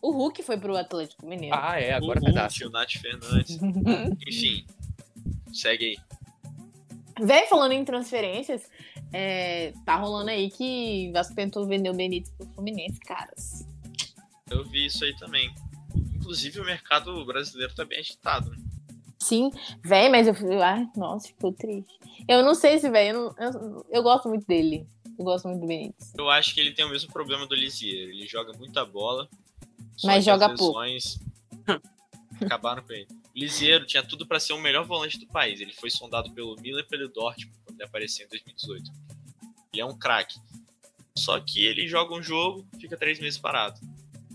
[0.00, 1.56] O Hulk foi pro Atlético Mineiro.
[1.58, 2.48] Ah, é, agora o vai dar.
[2.48, 3.58] Hulk, o Nath Fernandes.
[4.26, 4.64] Enfim,
[5.52, 5.96] segue aí.
[7.20, 8.70] Véi, falando em transferências,
[9.12, 13.66] é, tá rolando aí que Vasco tentou vender o Benítez pro Fluminense, caras.
[14.48, 15.52] Eu vi isso aí também.
[16.14, 18.58] Inclusive o mercado brasileiro tá bem agitado, né?
[19.18, 19.50] Sim,
[19.82, 20.54] véi, mas eu fui.
[20.62, 21.92] Ai, nossa, ficou triste.
[22.28, 24.86] Eu não sei se, véi, eu, eu, eu gosto muito dele.
[25.18, 26.12] Eu gosto muito do Benítez.
[26.16, 28.12] Eu acho que ele tem o mesmo problema do Lisieiro.
[28.12, 29.28] Ele joga muita bola.
[30.04, 31.18] Mas joga lesões
[32.40, 33.08] acabaram com ele.
[33.10, 35.60] O Lisieiro tinha tudo pra ser o melhor volante do país.
[35.60, 38.90] Ele foi sondado pelo Milan e pelo Dortmund quando ele apareceu em 2018.
[39.72, 40.40] Ele é um craque.
[41.16, 43.80] Só que ele joga um jogo, fica três meses parado.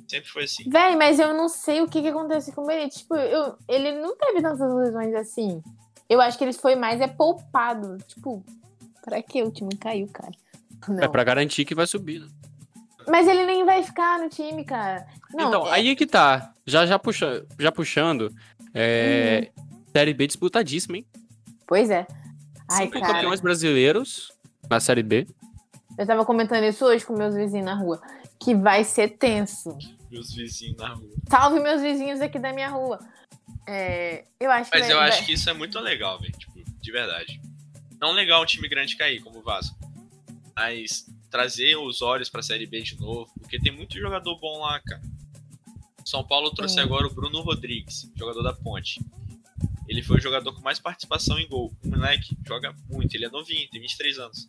[0.08, 0.70] Sempre foi assim.
[0.70, 3.02] Véi, mas eu não sei o que, que acontece com o Benítez.
[3.02, 5.62] Tipo, eu, ele não teve tantas lesões assim.
[6.10, 7.98] Eu acho que ele foi mais é poupado.
[8.08, 8.44] Tipo,
[9.04, 10.32] pra que o time caiu, cara?
[10.88, 11.04] Não.
[11.04, 12.28] É pra garantir que vai subir, né?
[13.08, 15.06] Mas ele nem vai ficar no time, cara.
[15.34, 16.54] Não, então, é- aí é que tá.
[16.66, 18.34] Já, já, puxa, já puxando.
[18.74, 19.52] É,
[19.96, 21.06] Série B disputadíssima, hein?
[21.68, 22.06] Pois é.
[22.70, 23.14] Ai, Cinco cara.
[23.14, 24.32] campeões brasileiros
[24.70, 25.28] na Série B.
[25.98, 28.02] Eu tava comentando isso hoje com meus vizinhos na rua.
[28.40, 29.78] Que vai ser tenso.
[30.10, 31.10] Meus vizinhos na rua.
[31.30, 33.00] Salve meus vizinhos aqui da minha rua.
[33.68, 34.78] É, eu acho que.
[34.80, 36.34] Mas vai- eu acho que isso é muito legal, velho.
[36.34, 37.40] Tipo, de verdade.
[38.02, 39.78] Não legal um time grande cair, como o Vasco.
[40.56, 43.28] Mas trazer os olhos pra Série B de novo.
[43.40, 45.02] Porque tem muito jogador bom lá, cara.
[46.06, 46.82] São Paulo trouxe Sim.
[46.82, 49.02] agora o Bruno Rodrigues, jogador da Ponte.
[49.88, 51.74] Ele foi o jogador com mais participação em gol.
[51.84, 53.16] O moleque joga muito.
[53.16, 54.48] Ele é novinho, tem 23 anos.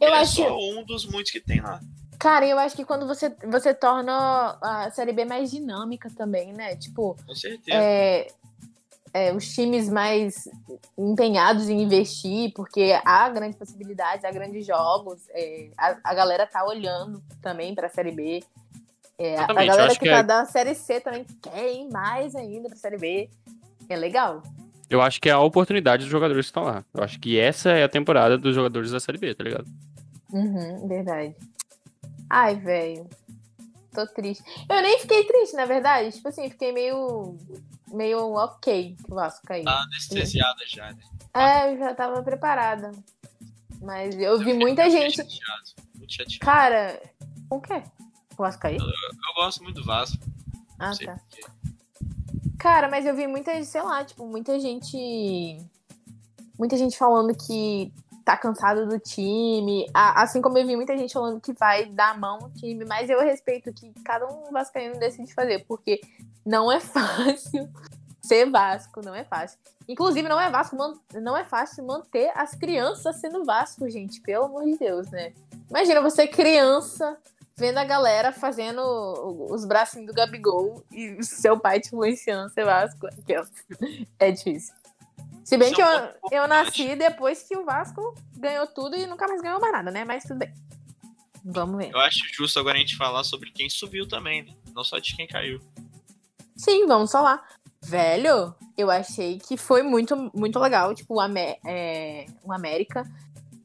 [0.00, 1.80] Eu ele acho é só um dos muitos que tem lá.
[2.18, 6.74] Cara, eu acho que quando você, você torna a Série B mais dinâmica também, né?
[6.74, 7.78] Tipo, Com certeza.
[7.78, 8.26] é,
[9.14, 10.48] é, os times mais
[10.98, 15.22] empenhados em investir, porque há grandes possibilidades, há grandes jogos.
[15.30, 18.42] é, a, a galera tá olhando também pra Série B.
[19.18, 22.34] É, a- a galera que, que tá é- da Série C também quer ir mais
[22.34, 23.30] ainda pra Série B.
[23.88, 24.42] É legal.
[24.90, 26.84] Eu acho que é a oportunidade dos jogadores que estão lá.
[26.94, 29.66] Eu acho que essa é a temporada dos jogadores da Série B, tá ligado?
[30.32, 31.34] Uhum, verdade.
[32.28, 33.08] Ai, velho.
[33.96, 34.44] Tô triste.
[34.68, 36.14] Eu nem fiquei triste, na verdade.
[36.14, 37.38] Tipo assim, fiquei meio.
[37.88, 39.64] meio ok que o Vasco caiu.
[39.64, 41.02] Tá anestesiada já, né?
[41.32, 42.92] É, eu já tava preparada.
[43.80, 45.16] Mas eu vi muita gente.
[45.16, 45.62] chateado,
[45.94, 46.40] Muito chateado.
[46.40, 47.02] Cara,
[47.50, 47.82] o quê?
[48.36, 48.80] O Vasco caiu?
[48.80, 50.22] Eu gosto muito do Vasco.
[50.78, 51.18] Ah, tá.
[52.58, 55.58] Cara, mas eu vi muita, sei lá, tipo, muita gente.
[56.58, 57.90] Muita gente falando que
[58.26, 59.88] tá cansado do time.
[59.94, 63.20] Assim como eu vi muita gente falando que vai dar mão ao time, mas eu
[63.20, 66.00] respeito que cada um vascaíno decide fazer, porque
[66.44, 67.70] não é fácil
[68.20, 69.56] ser Vasco, não é fácil.
[69.86, 70.76] Inclusive, não é Vasco,
[71.14, 75.32] não é fácil manter as crianças sendo Vasco, gente, pelo amor de Deus, né?
[75.70, 77.16] Imagina você criança
[77.56, 78.82] vendo a galera fazendo
[79.48, 83.06] os bracinhos do Gabigol e seu pai te influenciando, seu Vasco.
[84.18, 84.74] É difícil.
[85.46, 89.06] Se bem que eu, é ponto eu nasci depois que o Vasco ganhou tudo e
[89.06, 90.04] nunca mais ganhou mais nada, né?
[90.04, 90.52] Mas tudo bem.
[91.44, 91.92] Vamos ver.
[91.92, 94.52] Eu acho justo agora a gente falar sobre quem subiu também, né?
[94.74, 95.60] Não só de quem caiu.
[96.56, 97.46] Sim, vamos falar.
[97.80, 103.04] Velho, eu achei que foi muito, muito legal, tipo, o, Amé é, o América.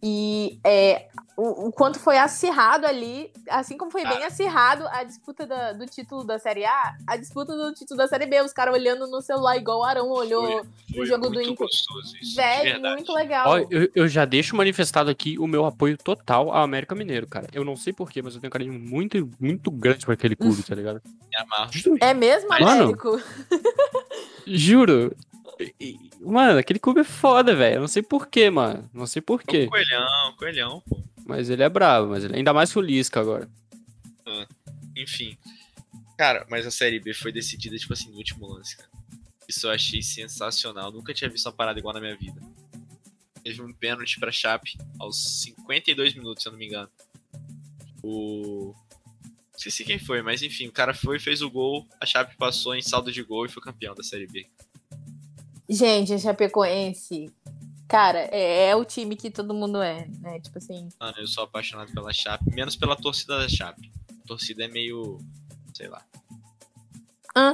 [0.03, 5.45] E é, o, o quanto foi acirrado ali, assim como foi bem acirrado a disputa
[5.45, 8.73] da- do título da Série A, a disputa do título da Série B, os caras
[8.73, 11.67] olhando no celular igual o Arão olhou Foi jogo do muito Inter.
[11.67, 12.35] gostoso isso.
[12.95, 13.47] muito legal.
[13.47, 17.47] Ó, eu, eu já deixo manifestado aqui o meu apoio total ao América Mineiro, cara.
[17.53, 20.63] Eu não sei porquê, mas eu tenho um carinho muito, muito grande por aquele clube,
[20.63, 20.99] tá ligado?
[21.29, 21.71] Me amarro.
[21.71, 21.97] Juro.
[22.01, 22.67] É mesmo, Mano.
[22.67, 23.21] Américo?
[24.47, 25.15] Juro.
[26.19, 27.76] Mano, aquele clube é foda, velho.
[27.76, 28.89] Eu não sei porquê, mano.
[28.93, 29.67] Não sei porquê.
[29.67, 31.02] Coelhão, coelhão, pô.
[31.26, 32.36] Mas ele é bravo, mas ele...
[32.36, 33.50] ainda mais que o Lisca agora.
[34.95, 35.38] Enfim.
[36.17, 38.89] Cara, mas a Série B foi decidida, tipo assim, no último lance, cara.
[39.47, 40.91] Isso eu achei sensacional.
[40.91, 42.39] Nunca tinha visto uma parada igual na minha vida.
[43.43, 46.89] Teve um pênalti pra Chape aos 52 minutos, se eu não me engano.
[48.04, 48.74] O.
[49.58, 52.82] Esqueci quem foi, mas enfim, o cara foi, fez o gol, a Chape passou em
[52.82, 54.47] saldo de gol e foi campeão da Série B.
[55.71, 57.31] Gente, a Chapecoense,
[57.88, 60.39] cara, é, é o time que todo mundo é, né?
[60.41, 63.89] Tipo assim, Mano, eu sou apaixonado pela Chape, menos pela torcida da Chape.
[64.23, 65.17] A torcida é meio.
[65.73, 66.03] sei lá.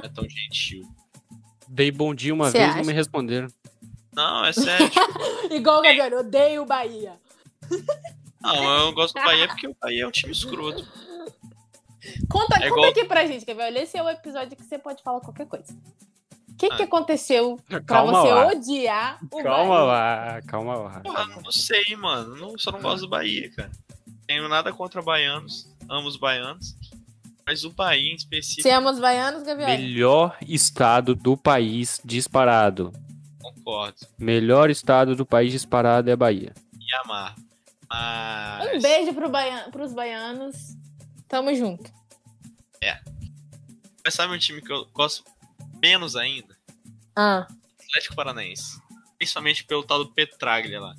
[0.04, 0.84] É tão gentil.
[1.68, 3.48] Dei bom dia uma Cê vez e não me responderam.
[4.14, 4.90] Não, é sério.
[5.52, 7.20] igual o Gabriel, eu odeio o Bahia.
[8.42, 10.82] não, eu gosto do Bahia porque o Bahia é um time escroto.
[12.28, 13.76] Conta, É conta igual- aqui pra gente, Gabriel.
[13.76, 15.76] Esse é o episódio que você pode falar qualquer coisa.
[16.58, 16.86] O que, que Ah.
[16.86, 18.48] aconteceu pra você lá.
[18.48, 19.84] odiar o Calma Bahia?
[19.86, 21.00] lá, calma lá.
[21.02, 22.36] Porra, não sei, mano.
[22.36, 23.70] Não, só não gosto do Bahia, cara.
[24.26, 25.70] Tenho nada contra baianos.
[25.88, 26.76] Amo os baianos.
[27.46, 29.70] Mas o Bahia em específico, Você ama os baianos, Gabriel?
[29.70, 32.92] Melhor estado do país disparado.
[33.40, 33.98] concordo.
[34.18, 36.54] Melhor estado do país disparado é a Bahia.
[36.80, 37.36] E amar.
[37.38, 38.82] Um Mas.
[38.82, 39.70] beijo pro baia...
[39.72, 40.76] pros baianos.
[41.28, 41.90] Tamo junto.
[44.04, 45.24] Mas sabe um time que eu gosto
[45.88, 46.58] menos ainda?
[47.16, 47.48] Ah,
[47.82, 48.82] Atlético Paranaense.
[49.18, 50.96] Principalmente pelo tal do Petraglia lá.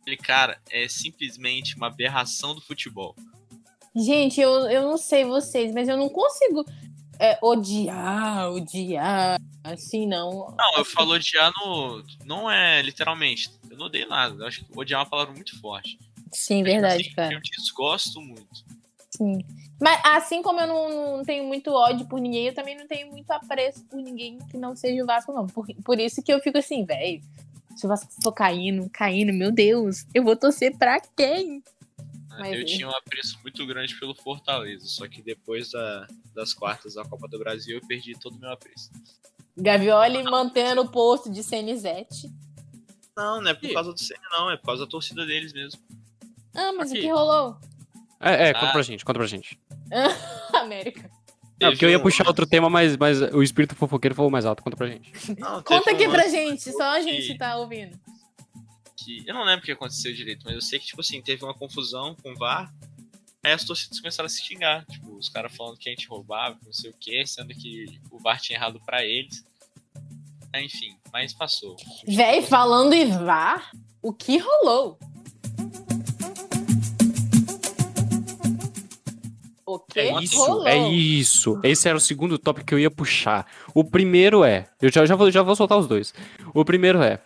[0.00, 3.16] Aquele cara é simplesmente uma aberração do futebol.
[3.94, 6.64] gente, eu, eu não sei vocês, mas eu não consigo
[7.18, 10.54] é, odiar, odiar, assim, não.
[10.56, 12.04] Não, eu falo odiar no.
[12.24, 13.50] Não é literalmente.
[13.68, 14.34] Eu não odeio nada.
[14.42, 15.98] Eu acho que odiar é uma palavra muito forte.
[16.32, 17.34] Sim, verdade, Assim, cara.
[17.34, 18.64] Eu desgosto muito.
[19.10, 19.44] Sim.
[19.80, 23.10] Mas assim como eu não, não tenho muito ódio por ninguém, eu também não tenho
[23.10, 25.46] muito apreço por ninguém que não seja o Vasco, não.
[25.46, 27.22] Por, por isso que eu fico assim, velho.
[27.76, 31.56] Se o Vasco for caindo, caindo, meu Deus, eu vou torcer pra quem?
[31.58, 31.62] né?
[32.38, 34.86] Mas eu e- tinha um apreço muito grande pelo Fortaleza.
[34.86, 38.50] Só que depois da- das quartas da Copa do Brasil eu perdi todo o meu
[38.50, 38.90] apreço.
[39.56, 42.30] Gavioli mantendo o posto de Senizete.
[43.16, 44.50] Não, não é por causa do CN, não.
[44.50, 45.80] É por causa da torcida deles mesmo.
[46.54, 47.00] Ah, mas Aqui.
[47.00, 47.56] o que rolou?
[48.20, 48.72] É, é, conta Ah.
[48.72, 49.58] pra gente, conta pra gente.
[50.54, 51.10] América.
[51.60, 54.62] Não, porque eu ia puxar outro tema, mas, mas o espírito fofoqueiro falou mais alto.
[54.62, 55.12] Conta pra gente.
[55.38, 57.98] Não, Conta um aqui pra gente, só a que- gente tá ouvindo.
[58.96, 61.44] que- Eu não lembro o que aconteceu direito, mas eu sei que, tipo assim, teve
[61.44, 62.72] uma confusão com o VAR.
[63.42, 64.84] Aí as torcidas começaram a se xingar.
[64.86, 68.18] Tipo, os caras falando que a gente roubava, não sei o que, sendo que o
[68.18, 69.42] VAR tinha errado pra eles.
[70.52, 71.76] Aí, enfim, mas passou.
[72.06, 73.70] Véi, falando em VAR,
[74.02, 74.98] o que rolou?
[79.74, 80.66] O que É isso, rolou?
[80.66, 81.60] é isso.
[81.62, 83.46] Esse era o segundo tópico que eu ia puxar.
[83.74, 84.66] O primeiro é.
[84.80, 86.12] Eu já, já, vou, já vou soltar os dois.
[86.54, 87.20] O primeiro é.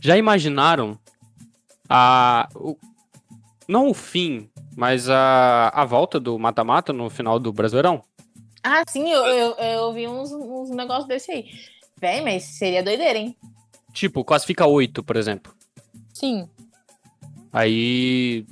[0.00, 0.98] Já imaginaram
[1.88, 2.48] a.
[2.54, 2.76] o-
[3.66, 8.02] não o fim, mas a, a volta do mata-mata no final do Brasileirão?
[8.62, 11.46] Ah, sim, eu, eu, eu vi uns, uns negócios desse aí.
[12.00, 13.36] Véi, mas seria doideira, hein?
[13.92, 15.54] Tipo, classifica oito, por exemplo.
[16.12, 16.48] Sim.
[17.52, 18.44] Aí.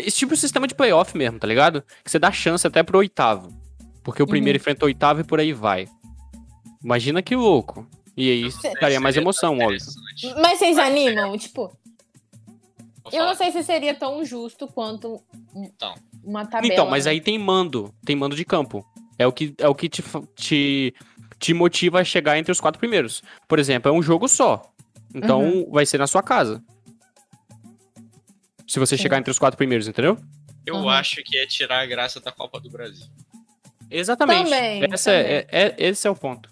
[0.00, 1.82] Esse tipo de sistema de playoff mesmo, tá ligado?
[2.02, 3.48] Que você dá chance até pro oitavo.
[4.02, 5.86] Porque o primeiro enfrenta o oitavo e por aí vai.
[6.82, 7.86] Imagina que louco.
[8.16, 8.48] E aí
[8.80, 9.78] daria mais emoção, óbvio.
[10.40, 11.36] Mas vocês animam?
[11.38, 11.72] Tipo,
[13.12, 15.20] eu não sei se seria tão justo quanto
[15.54, 15.94] Então.
[16.22, 16.72] uma tabela.
[16.72, 17.92] Então, mas aí tem mando.
[18.04, 18.84] Tem mando de campo.
[19.18, 20.02] É o que, é o que te,
[20.34, 20.94] te,
[21.38, 23.22] te motiva a chegar entre os quatro primeiros.
[23.48, 24.62] Por exemplo, é um jogo só.
[25.14, 25.70] Então Uhum.
[25.70, 26.62] vai ser na sua casa.
[28.74, 29.04] Se você Sim.
[29.04, 30.18] chegar entre os quatro primeiros, entendeu?
[30.66, 30.88] Eu Uhum.
[30.88, 33.06] acho que é tirar a graça da Copa do Brasil.
[33.88, 34.50] Exatamente.
[34.50, 36.50] Também, Essa é- é- é- esse é o ponto.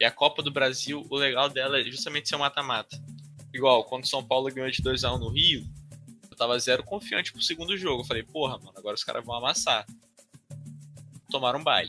[0.00, 3.00] E a Copa do Brasil, o legal dela é justamente ser um mata-mata.
[3.54, 5.64] Igual, quando o São Paulo ganhou de 2x1 no Rio,
[6.28, 8.02] Eu tava zero confiante pro segundo jogo.
[8.02, 9.86] Eu falei, porra, mano, agora os caras vão amassar.
[11.34, 11.88] Tomaram um baile.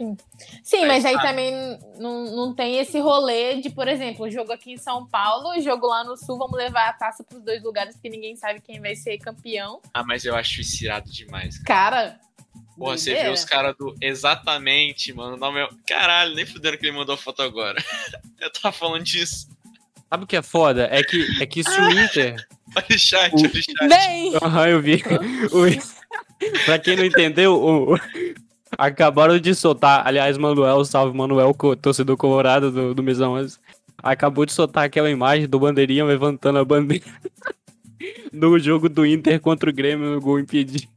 [0.64, 1.22] Sim, Aí, mas aí tá.
[1.22, 1.52] também
[2.00, 6.04] não, não tem esse rolê de, por exemplo, jogo aqui em São Paulo, jogo lá
[6.04, 9.20] no Sul, vamos levar a taça pros dois lugares porque ninguém sabe quem vai ser
[9.20, 9.80] campeão.
[9.94, 11.76] Ah, mas eu acho isso irado demais, cara.
[11.96, 12.20] Cara.
[12.76, 13.96] Porra, você viu os caras do.
[14.02, 15.38] Exatamente, mano.
[15.38, 15.70] Não, meu...
[15.88, 17.78] Caralho, nem fudendo que ele mandou a foto agora.
[18.42, 19.48] eu tava falando disso.
[20.10, 20.88] Sabe o que é foda?
[20.92, 22.36] É que, é que se o Inter.
[22.76, 23.88] Olha o chat, O- olha o chat.
[23.88, 25.04] Bem, Aham, eu vi.
[25.52, 25.96] O-
[26.66, 27.96] pra quem não entendeu, o-
[28.78, 30.06] acabaram de soltar.
[30.06, 33.58] Aliás, Manuel, salve Manuel, torcedor colorado do, do Mesão 11.
[33.98, 37.06] Acabou de soltar aquela imagem do Bandeirinha levantando a bandeira
[38.32, 40.88] no jogo do Inter contra o Grêmio no gol impedido.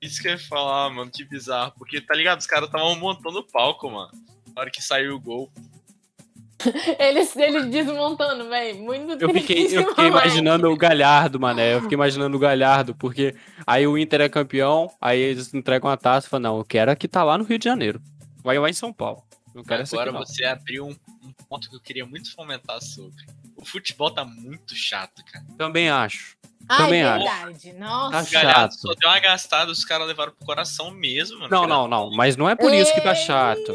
[0.00, 1.72] Isso que eu ia falar, mano, que bizarro.
[1.78, 2.40] Porque, tá ligado?
[2.40, 4.10] Os caras estavam montando o palco, mano.
[4.54, 5.50] Na hora que saiu o gol.
[6.98, 8.82] eles, eles desmontando, velho.
[8.82, 11.74] Muito Eu fiquei, eu fiquei imaginando o Galhardo, mané.
[11.74, 13.34] Eu fiquei imaginando o Galhardo, porque
[13.66, 16.90] aí o Inter é campeão, aí eles entregam a taça e falam, não, eu quero
[16.90, 18.00] a que tá lá no Rio de Janeiro.
[18.42, 19.22] Vai lá em São Paulo.
[19.56, 20.18] Agora aqui, não.
[20.18, 23.24] você abriu um, um ponto que eu queria muito fomentar sobre.
[23.56, 25.44] O futebol tá muito chato, cara.
[25.56, 26.36] Também acho.
[26.68, 27.24] Ai, Também acho.
[27.24, 27.72] verdade.
[27.74, 28.12] Nossa.
[28.12, 28.72] Tá chato.
[28.72, 31.50] só deu uma gastada, os caras levaram pro coração mesmo, mano.
[31.50, 32.10] Não, não, não.
[32.10, 33.72] Mas não é por isso que tá chato.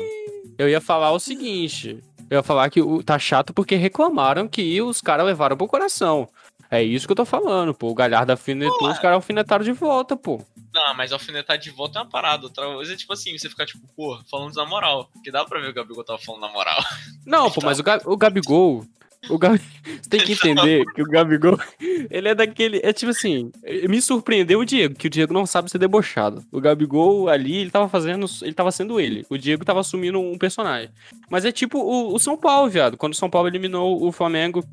[0.57, 2.03] Eu ia falar o seguinte.
[2.29, 6.27] Eu ia falar que o- tá chato porque reclamaram que os caras levaram pro coração.
[6.71, 7.89] É isso que eu tô falando, pô.
[7.89, 10.39] O Galhardo alfinetou, os caras alfinetaram de volta, pô.
[10.71, 12.43] Não, mas alfinetar de volta é uma parada.
[12.43, 15.09] Outra coisa é tipo assim, você ficar tipo, pô, falando na moral.
[15.23, 16.79] Que dá pra ver o Gabigol tava falando na moral.
[17.25, 18.85] Não, pô, mas o, Ga- o Gabigol.
[19.29, 19.59] O Gabi...
[20.01, 21.57] Você tem que entender que o Gabigol.
[22.09, 22.79] Ele é daquele.
[22.83, 23.51] É tipo assim.
[23.87, 26.43] Me surpreendeu o Diego, que o Diego não sabe ser debochado.
[26.51, 28.25] O Gabigol ali, ele tava fazendo.
[28.41, 29.25] Ele tava sendo ele.
[29.29, 30.89] O Diego tava assumindo um personagem.
[31.29, 32.97] Mas é tipo o, o São Paulo, viado.
[32.97, 34.63] Quando o São Paulo eliminou o Flamengo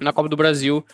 [0.00, 0.84] na Copa do Brasil.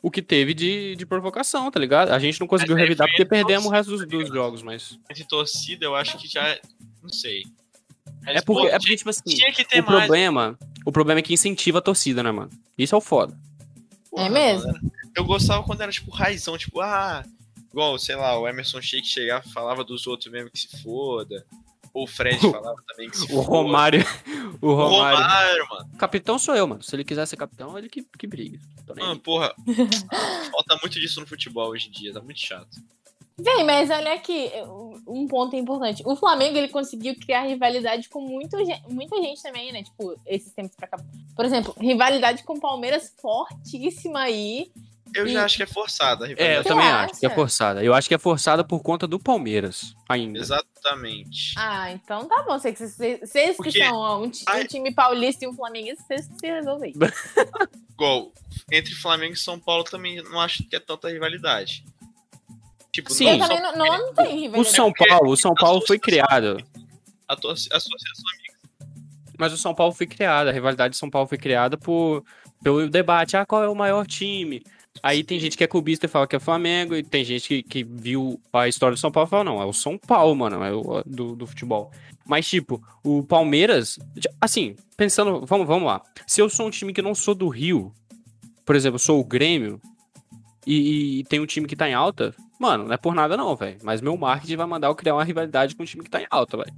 [0.00, 2.10] O que teve de, de provocação, tá ligado?
[2.10, 4.98] A gente não conseguiu revidar porque perdemos o resto dos, tá dos jogos, mas.
[5.08, 6.58] Entre torcida, eu acho que já.
[7.00, 7.42] Não sei.
[8.26, 9.22] É porque, pô, é porque tipo assim.
[9.24, 9.98] tinha que ter O mais.
[10.00, 12.50] problema, o problema é que incentiva a torcida, né, mano?
[12.78, 13.36] Isso é o foda.
[14.10, 14.66] Porra, É mesmo?
[14.72, 17.24] mano, Eu gostava quando era tipo raizão, tipo, ah,
[17.70, 21.44] igual, sei lá, o Emerson Sheik chegava e falava dos outros mesmo que se foda.
[21.94, 23.46] Ou o Fred falava também que se O foda.
[23.48, 24.04] Romário.
[24.62, 25.18] O O Romário.
[25.18, 25.90] Romário, mano.
[25.98, 26.82] Capitão sou eu, mano.
[26.82, 28.58] Se ele quiser ser capitão, ele que, que briga.
[28.96, 29.54] Mano, porra.
[30.50, 32.78] falta muito disso no futebol hoje em dia, tá muito chato.
[33.38, 34.50] Vem, mas olha aqui,
[35.06, 36.02] um ponto importante.
[36.06, 38.56] O Flamengo, ele conseguiu criar rivalidade com muito,
[38.88, 39.82] muita gente também, né?
[39.82, 40.98] Tipo, esses tempos pra cá.
[41.34, 44.70] Por exemplo, rivalidade com o Palmeiras fortíssima aí.
[45.14, 46.62] Eu E- já acho que é forçada a É, eu.
[46.62, 47.10] Você também acha?
[47.12, 47.84] acho que é forçada.
[47.84, 50.38] Eu acho que é forçada por conta do Palmeiras, ainda.
[50.38, 51.54] Exatamente.
[51.58, 52.58] Ah, então tá bom.
[52.58, 56.94] Vocês, vocês, que são um, um time paulista e um flamenguista, vocês que se resolvem.
[57.92, 58.32] Igual,
[58.70, 61.84] entre Flamengo e São Paulo também não acho que é tanta rivalidade.
[62.92, 63.28] Tipo, Sim.
[63.30, 64.60] Eu não não, não, tem rivalidade.
[64.60, 66.62] O São Paulo, o São Paulo foi criado.
[67.26, 67.90] a associação
[69.38, 70.48] Mas o São Paulo foi criado.
[70.48, 72.22] A rivalidade de São Paulo foi criada por,
[72.62, 73.36] pelo debate.
[73.36, 74.62] Ah, qual é o maior time?
[75.02, 77.62] Aí tem gente que é clubista e fala que é Flamengo, e tem gente que,
[77.62, 80.62] que viu a história do São Paulo e fala, não, é o São Paulo, mano,
[80.62, 81.90] é o do, do futebol.
[82.26, 83.98] Mas, tipo, o Palmeiras,
[84.38, 86.02] assim, pensando, vamos, vamos lá.
[86.26, 87.92] Se eu sou um time que não sou do Rio,
[88.66, 89.80] por exemplo, eu sou o Grêmio,
[90.66, 93.56] e, e tem um time que tá em alta, mano, não é por nada não,
[93.56, 93.78] velho.
[93.82, 96.26] Mas meu marketing vai mandar eu criar uma rivalidade com um time que tá em
[96.30, 96.72] alta, velho.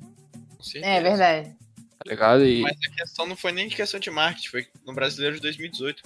[0.76, 1.50] É verdade.
[1.50, 2.44] Tá ligado?
[2.44, 5.42] E, Mas a questão não foi nem de questão de marketing, foi no Brasileiro de
[5.42, 6.02] 2018.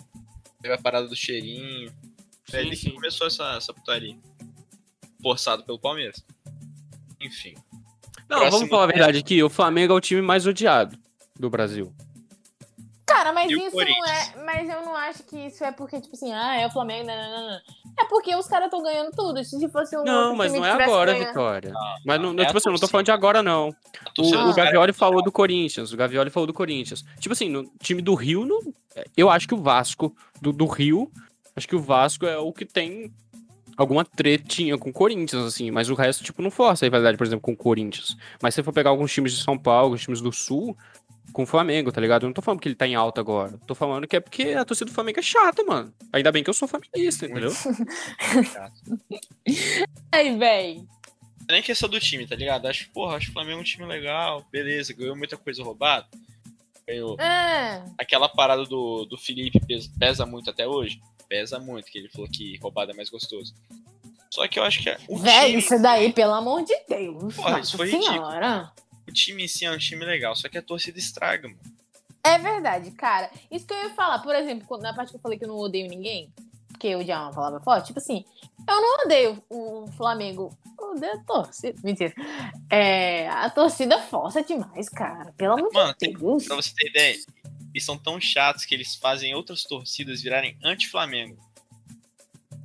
[0.61, 1.93] Teve a parada do cheirinho.
[2.53, 4.17] É ali que começou essa, essa putaria.
[5.23, 6.25] Forçado pelo Palmeiras.
[7.21, 7.55] Enfim.
[8.29, 9.41] Não, Próximo vamos falar a verdade aqui.
[9.43, 10.99] O Flamengo é o time mais odiado
[11.39, 11.95] do Brasil.
[13.29, 14.45] Cara, mas E isso não é.
[14.45, 17.17] Mas eu não acho que isso é porque, tipo assim, ah, é o Flamengo, não,
[17.17, 17.61] não, não, não.
[18.01, 19.43] É porque os caras estão ganhando tudo.
[19.45, 20.05] Se fosse um.
[20.05, 21.73] Não, mas não é agora, ganhando- Vitória.
[22.05, 23.71] Mas não, é tipo assim, eu não tô falando de agora, não.
[24.19, 25.93] O, o Gavioli falou do Corinthians.
[25.93, 27.05] O Gavioli falou do Corinthians.
[27.19, 28.61] Tipo assim, no time do Rio, não,
[29.17, 31.11] eu acho que o Vasco do, do Rio,
[31.57, 33.13] acho que o Vasco é o que tem
[33.77, 35.71] alguma tretinha com o Corinthians, assim.
[35.71, 38.17] Mas o resto, tipo, não força a rivalidade, por exemplo, com o Corinthians.
[38.43, 40.77] Mas se você for pegar alguns times de São Paulo, alguns times do Sul,
[41.33, 42.25] com o Flamengo, tá ligado?
[42.25, 43.59] Eu não tô falando que ele tá em alta agora.
[43.67, 45.93] Tô falando que é porque a torcida do Flamengo é chata, mano.
[46.13, 47.53] Ainda bem que eu sou flamenguista, entendeu?
[50.13, 50.83] Aí, véi.
[51.49, 52.67] É nem questão do time, tá ligado?
[52.67, 56.07] Acho, porra, acho que o Flamengo é um time legal, beleza, ganhou muita coisa roubada.
[56.87, 57.19] Ganhou.
[57.21, 57.83] É.
[57.99, 61.01] Aquela parada do, do Felipe pesa, pesa muito até hoje?
[61.29, 63.55] Pesa muito, que ele falou que roubada é mais gostoso.
[64.31, 67.35] Só que eu acho que é- o Véi, time, isso daí, pelo amor de Deus.
[67.35, 68.71] Porra, isso foi ridículo.
[69.09, 71.61] O time em si é um time legal, só que a torcida estraga, mano.
[72.25, 73.31] É verdade, cara.
[73.51, 75.49] Isso que eu ia falar, por exemplo, quando- na parte que eu falei que eu
[75.49, 76.31] não odeio ninguém,
[76.69, 77.87] porque odiar é uma palavra forte.
[77.87, 78.25] Tipo assim,
[78.69, 80.57] eu não odeio o Flamengo.
[80.79, 81.81] Eu odeio a torcida.
[81.83, 82.13] Mentira.
[82.71, 85.33] É, a torcida força demais, cara.
[85.37, 86.45] Pelo amor Mano, de tem, Deus.
[86.47, 87.17] pra você ter ideia,
[87.75, 91.37] eles são tão chatos que eles fazem outras torcidas virarem anti-Flamengo.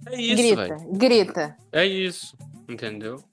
[0.07, 0.91] É isso, grita, velho.
[0.93, 1.57] grita.
[1.71, 2.37] É isso.
[2.67, 3.23] Entendeu?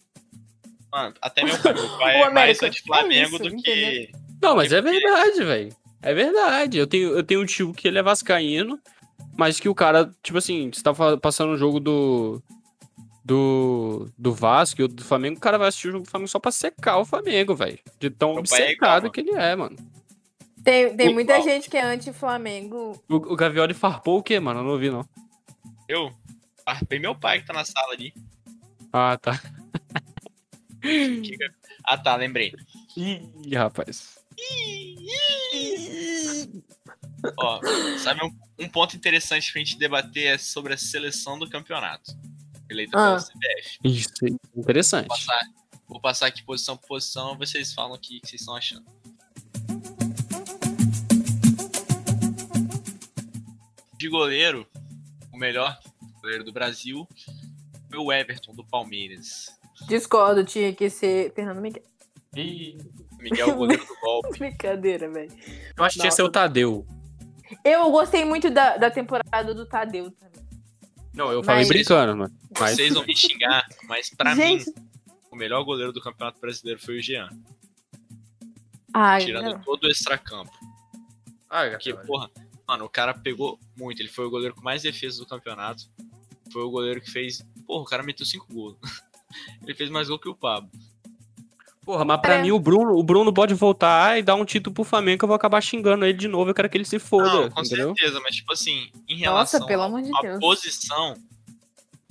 [0.92, 4.10] Mano, até meu pai, meu pai é mais anti-Flamengo é isso, do que.
[4.42, 5.76] Não, mas é verdade, velho.
[6.02, 6.78] É verdade.
[6.78, 8.78] Eu tenho, eu tenho um tio que ele é vascaíno,
[9.36, 12.42] mas que o cara, tipo assim, você tá passando um jogo do.
[13.22, 16.40] Do, do Vasco e do Flamengo, o cara vai assistir o jogo do Flamengo só
[16.40, 17.78] pra secar o Flamengo, velho.
[18.00, 19.12] De tão Meu é obcecado mano.
[19.12, 19.76] que ele é, mano.
[20.64, 21.40] Tem, tem O- muita ó.
[21.42, 23.00] gente que é anti-Flamengo.
[23.08, 24.60] O, o Gavioli farpou o quê, mano?
[24.60, 25.06] Eu não ouvi, não.
[25.86, 26.10] Eu?
[26.66, 28.12] Arpei meu pai que tá na sala ali.
[28.92, 29.38] Ah, tá.
[31.84, 32.52] Ah tá, lembrei.
[32.96, 34.18] Ih, rapaz.
[37.38, 37.60] Ó,
[37.98, 42.12] sabe um, um ponto interessante pra gente debater é sobre a seleção do campeonato.
[42.68, 43.16] Eleita Ah.
[43.16, 43.78] pela CBF.
[43.84, 45.08] Isso é interessante.
[45.08, 45.40] Vou passar,
[45.88, 48.86] vou passar aqui posição por posição, vocês falam o que, que vocês estão achando.
[53.98, 54.66] De goleiro,
[55.32, 55.78] o melhor
[56.22, 57.06] goleiro do Brasil
[57.90, 59.58] foi o Everton, do Palmeiras.
[59.86, 61.82] Discordo, tinha que ser Fernando Miguel.
[62.36, 62.78] Ih,
[63.18, 64.30] Miguel, o goleiro do golpe.
[64.38, 65.32] Brincadeira, velho.
[65.76, 66.86] Eu acho que tinha que ser o Tadeu.
[67.64, 70.40] Eu gostei muito da, da temporada do Tadeu também.
[71.12, 72.34] Não, eu Mas- falei brincando, mano.
[72.58, 72.76] Mas...
[72.76, 74.66] Vocês vão me xingar, mas pra Gente.
[74.66, 74.74] mim,
[75.30, 77.28] o melhor goleiro do Campeonato Brasileiro foi o Jean.
[78.94, 79.60] Ai, Tirando não.
[79.60, 80.50] todo o extracampo.
[81.48, 82.30] Ah, Porque, porra,
[82.66, 84.00] mano, o cara pegou muito.
[84.00, 85.84] Ele foi o goleiro com mais defesas do campeonato.
[86.52, 87.42] Foi o goleiro que fez.
[87.66, 88.76] Porra, o cara meteu 5 gols.
[89.62, 90.70] ele fez mais gol que o Pablo.
[91.84, 92.42] Porra, mas pra É.
[92.42, 95.28] mim o Bruno, o Bruno pode voltar e dar um título pro Flamengo que eu
[95.28, 96.50] vou acabar xingando ele de novo.
[96.50, 97.94] Eu quero que ele se foda, Não, com entendeu?
[97.96, 100.38] certeza, mas tipo assim, em relação Nossa, pelo amor de à Deus.
[100.40, 101.14] posição,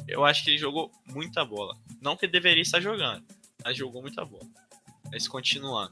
[0.08, 1.78] eu acho que ele jogou muita bola.
[2.02, 3.24] Não que ele deveria estar jogando,
[3.64, 4.44] mas jogou muita bola.
[5.12, 5.92] Mas continuando.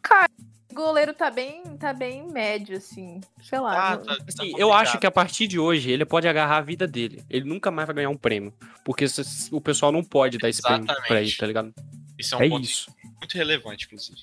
[0.72, 3.20] O goleiro tá bem, tá bem médio, assim.
[3.42, 3.94] Sei lá.
[3.94, 6.62] Ah, tá, tá Assim, eu acho que a partir de hoje ele pode agarrar a
[6.62, 7.24] vida dele.
[7.30, 8.54] Ele nunca mais vai ganhar um prêmio.
[8.86, 9.06] Porque
[9.52, 11.74] o pessoal não pode dar esse prêmio pra ele, tá ligado?
[12.18, 12.92] Isso é um É ponto isso.
[13.18, 14.22] muito relevante, inclusive.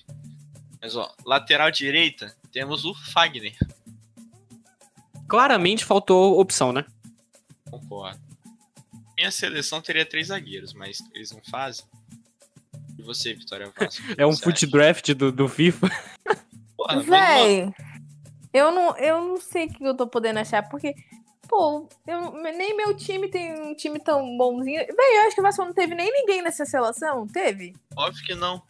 [0.80, 3.56] Mas ó, lateral direita, temos o Fagner.
[5.26, 6.84] Claramente faltou opção, né?
[7.70, 8.20] Concordo.
[9.16, 11.84] Minha seleção teria três zagueiros, mas eles não fazem.
[13.04, 14.02] Você, Vitória Vasco?
[14.16, 15.90] É um foot draft do, do FIFA.
[16.76, 17.72] Porra, Véi,
[18.52, 20.94] eu não, eu não sei o que eu tô podendo achar, porque,
[21.48, 24.78] pô, eu, nem meu time tem um time tão bonzinho.
[24.78, 27.74] Véi, eu acho que o Vasco não teve nem ninguém nessa seleção, teve?
[27.96, 28.62] Óbvio que não.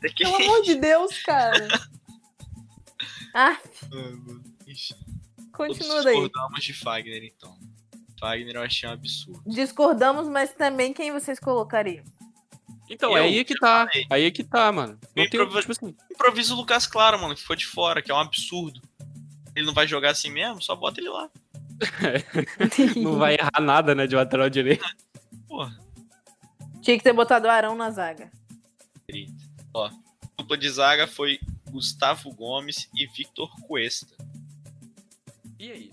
[0.00, 0.24] Que...
[0.24, 1.68] Pelo amor de Deus, cara.
[3.34, 3.60] Ah,
[5.52, 6.14] continua daí.
[6.14, 7.56] discordamos de Fagner, então.
[8.18, 9.42] Fagner eu achei um absurdo.
[9.46, 12.04] Discordamos, mas também quem vocês colocariam?
[12.90, 13.86] Então, é aí que tá.
[13.86, 14.06] falei.
[14.10, 14.98] Aí é que tá, mano.
[15.14, 18.10] Não tem, prova- tipo assim, Improvisa o Lucas Claro, mano, que ficou de fora, que
[18.10, 18.80] é um absurdo.
[19.54, 20.62] Ele não vai jogar assim mesmo?
[20.62, 21.28] Só bota ele lá.
[22.96, 24.84] não vai errar nada, né, de lateral direito.
[25.46, 25.78] Porra.
[26.80, 28.30] Tinha que ter botado o Arão na zaga.
[29.74, 29.90] Ó,
[30.36, 31.38] dupla de zaga foi
[31.70, 34.14] Gustavo Gomes e Victor Cuesta.
[35.58, 35.92] E aí?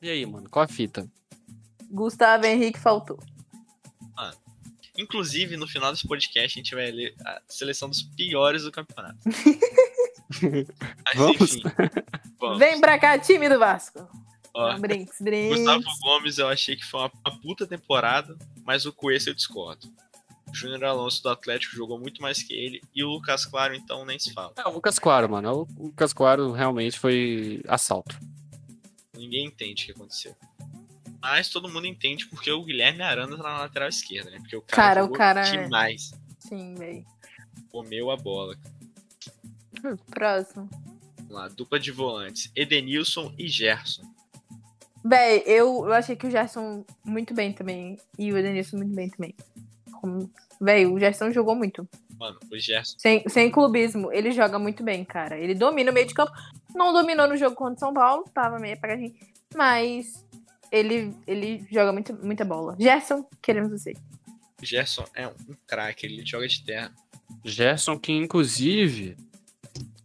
[0.00, 0.48] E aí, mano?
[0.48, 1.10] Qual a fita?
[1.90, 3.18] Gustavo Henrique faltou.
[4.98, 9.18] Inclusive, no final desse podcast, a gente vai ler a seleção dos piores do campeonato.
[10.42, 11.54] Mas, Vamos?
[11.54, 11.62] enfim,
[12.38, 12.58] vamos.
[12.58, 14.06] Vem pra cá, time do Vasco.
[14.52, 15.58] Ó, Brinks, brinks.
[15.58, 19.86] Gustavo Gomes eu achei que foi uma, uma puta temporada, mas o Cuesta eu discordo.
[20.48, 24.04] O Júnior Alonso do Atlético jogou muito mais que ele, e o Lucas Claro, então,
[24.04, 24.52] nem se fala.
[24.56, 25.68] É, o Lucas Claro, mano.
[25.76, 28.18] O Lucas Claro realmente foi assalto.
[29.16, 30.36] Ninguém entende o que aconteceu.
[31.20, 34.38] Mas todo mundo entende porque o Guilherme Arana tá na lateral esquerda, né?
[34.38, 36.12] Porque o cara, Cara, o cara é- demais.
[36.38, 37.04] Sim, véi.
[37.70, 38.56] Comeu a bola.
[40.10, 40.68] Próximo.
[41.18, 42.50] Vamos lá, dupla de volantes.
[42.54, 44.02] Edenilson e Gerson.
[45.04, 47.96] Véi, eu, eu achei que o Gerson muito bem também.
[48.18, 49.34] E o Edenilson muito bem também.
[50.00, 51.88] Como- Véi, o Gerson jogou muito.
[52.18, 52.98] Mano, o Gerson.
[52.98, 54.10] Sem, sem clubismo.
[54.12, 55.38] Ele joga muito bem, cara.
[55.38, 56.32] Ele domina o meio de campo.
[56.74, 58.24] Não dominou no jogo contra o São Paulo.
[58.34, 59.14] Tava meio apagadinho.
[59.54, 60.24] Mas
[60.70, 62.76] ele, ele joga muito, muita bola.
[62.78, 63.94] Gerson, queremos você.
[64.62, 65.34] Gerson é um
[65.66, 66.92] craque, ele joga de terra.
[67.44, 69.16] Gerson, que inclusive.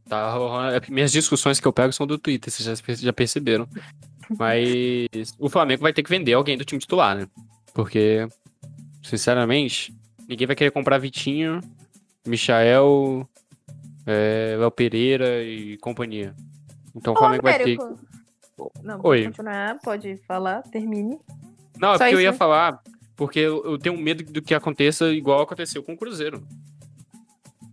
[0.07, 3.67] Tá, rolando- minhas discussões que eu pego são do Twitter, vocês já, já perceberam.
[4.37, 7.27] Mas o Flamengo vai ter que vender alguém do time titular, né?
[7.73, 8.27] Porque,
[9.03, 9.93] sinceramente,
[10.27, 11.59] ninguém vai querer comprar Vitinho,
[12.25, 13.27] Michael,
[14.05, 16.35] é, Léo Pereira e companhia.
[16.95, 17.77] Então o Flamengo vai ter.
[18.57, 18.71] Américo.
[18.83, 19.01] Não, Oi.
[19.01, 21.19] pode continuar, pode falar, termine.
[21.79, 22.37] Não, é Só porque eu isso, ia né?
[22.37, 22.81] falar,
[23.15, 26.45] porque eu, eu tenho medo do que aconteça igual aconteceu com o Cruzeiro.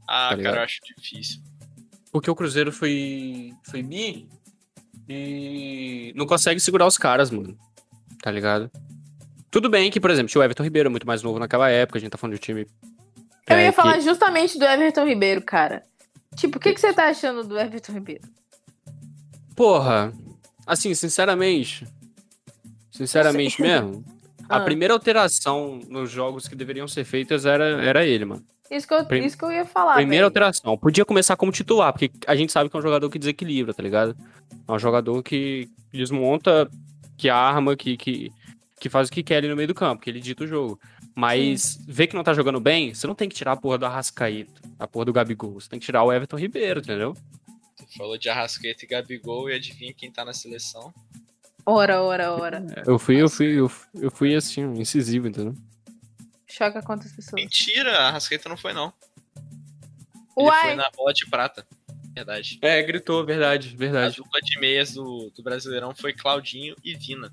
[0.08, 0.52] Ah, Tá ligado?
[0.52, 1.40] cara, eu acho difícil.
[2.12, 4.28] Porque o Cruzeiro foi, foi bi
[5.08, 7.56] e não consegue segurar os caras, mano.
[8.22, 8.70] Tá ligado?
[9.50, 12.00] Tudo bem que, por exemplo, tinha o Everton Ribeiro muito mais novo naquela época, a
[12.00, 12.66] gente tá falando de um time.
[13.48, 15.84] Eu é, ia que- falar justamente do Everton Ribeiro, cara.
[16.36, 18.22] Tipo, o que, que você tá achando do Everton Ribeiro?
[19.56, 20.12] Porra,
[20.72, 21.86] assim, sinceramente.
[22.90, 24.04] Sinceramente mesmo.
[24.48, 24.60] A Ah.
[24.60, 28.44] primeira alteração nos jogos que deveriam ser feitas era, era ele, mano.
[28.68, 29.94] Isso que eu, Prim- isso que eu ia falar.
[29.94, 30.26] Primeira velho.
[30.26, 30.76] alteração.
[30.76, 33.82] Podia começar como titular, porque a gente sabe que é um jogador que desequilibra, tá
[33.82, 34.16] ligado?
[34.66, 36.68] É um jogador que desmonta,
[37.16, 38.32] que arma, que, que,
[38.80, 40.80] que faz o que quer ali no meio do campo, que ele dita o jogo.
[41.14, 43.86] Mas vê que não tá jogando bem, você não tem que tirar a porra do
[43.86, 45.60] Arrascaíta, a porra do Gabigol.
[45.60, 47.14] Você tem que tirar o Everton Ribeiro, entendeu?
[47.96, 50.92] Falou de Arrascaeta e Gabigol e adivinha quem tá na seleção?
[51.66, 52.64] Ora, ora, ora.
[52.86, 55.54] Eu fui, eu fui, eu fui, eu fui assim, incisivo, entendeu?
[56.46, 57.40] Choca quantas pessoas.
[57.40, 58.92] Mentira, a Arrascaeta não foi, não.
[60.36, 61.66] Ele foi Uai, na bola de prata.
[62.14, 62.58] Verdade.
[62.62, 64.16] É, gritou, verdade, A verdade.
[64.16, 67.32] dupla de meias do, do Brasileirão foi Claudinho e Vina.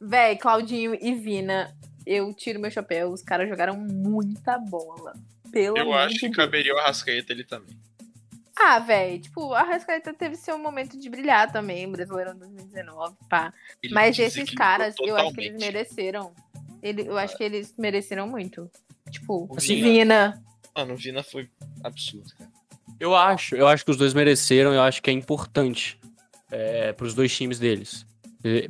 [0.00, 1.76] véi, Claudinho e Vina,
[2.06, 3.10] eu tiro meu chapéu.
[3.10, 5.14] Os caras jogaram muita bola.
[5.50, 6.36] Pelo Eu acho que Deus.
[6.36, 7.76] caberia o Arrascaeta ele também.
[8.60, 13.52] Ah, véi, tipo, a Rascaeta teve seu momento de brilhar também, Brasileirão 2019, pá.
[13.82, 16.32] Ele Mas esses caras, eu acho que eles mereceram.
[16.82, 18.68] Ele, eu acho que eles mereceram muito.
[19.10, 19.88] Tipo, O Assim, Vina.
[19.88, 20.44] Vina.
[20.74, 21.48] Mano, o Vina foi
[21.84, 22.50] absurdo, cara.
[22.98, 25.98] Eu acho, eu acho que os dois mereceram, eu acho que é importante
[26.50, 28.04] é, pros dois times deles.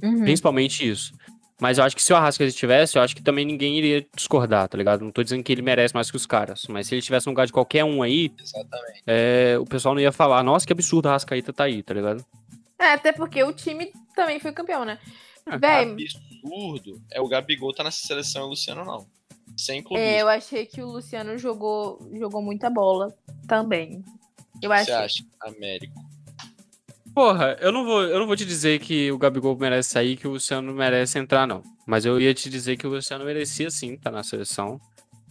[0.03, 0.22] Uhum.
[0.22, 1.14] Principalmente isso.
[1.61, 4.68] Mas eu acho que se o Arrascaeta estivesse, eu acho que também ninguém iria discordar,
[4.68, 5.04] tá ligado?
[5.04, 6.66] Não tô dizendo que ele merece mais que os caras.
[6.68, 8.32] Mas se ele tivesse no lugar de qualquer um aí,
[9.06, 12.24] é, o pessoal não ia falar, nossa, que absurdo o Arrascaeta tá aí, tá ligado?
[12.78, 14.98] É, até porque o time também foi campeão, né?
[15.46, 19.06] É, Véi, Absurdo é o Gabigol tá nessa seleção e o Luciano não.
[19.56, 20.00] Sem clube.
[20.00, 23.12] é, eu achei que o Luciano jogou, jogou muita bola
[23.48, 24.04] também.
[24.62, 24.92] Eu Você acho.
[24.92, 25.24] acha?
[25.40, 25.94] Américo.
[27.18, 30.28] Porra, eu não, vou, eu não vou te dizer que o Gabigol merece sair, que
[30.28, 31.64] o Luciano merece entrar, não.
[31.84, 34.80] Mas eu ia te dizer que o Luciano merecia sim estar na seleção.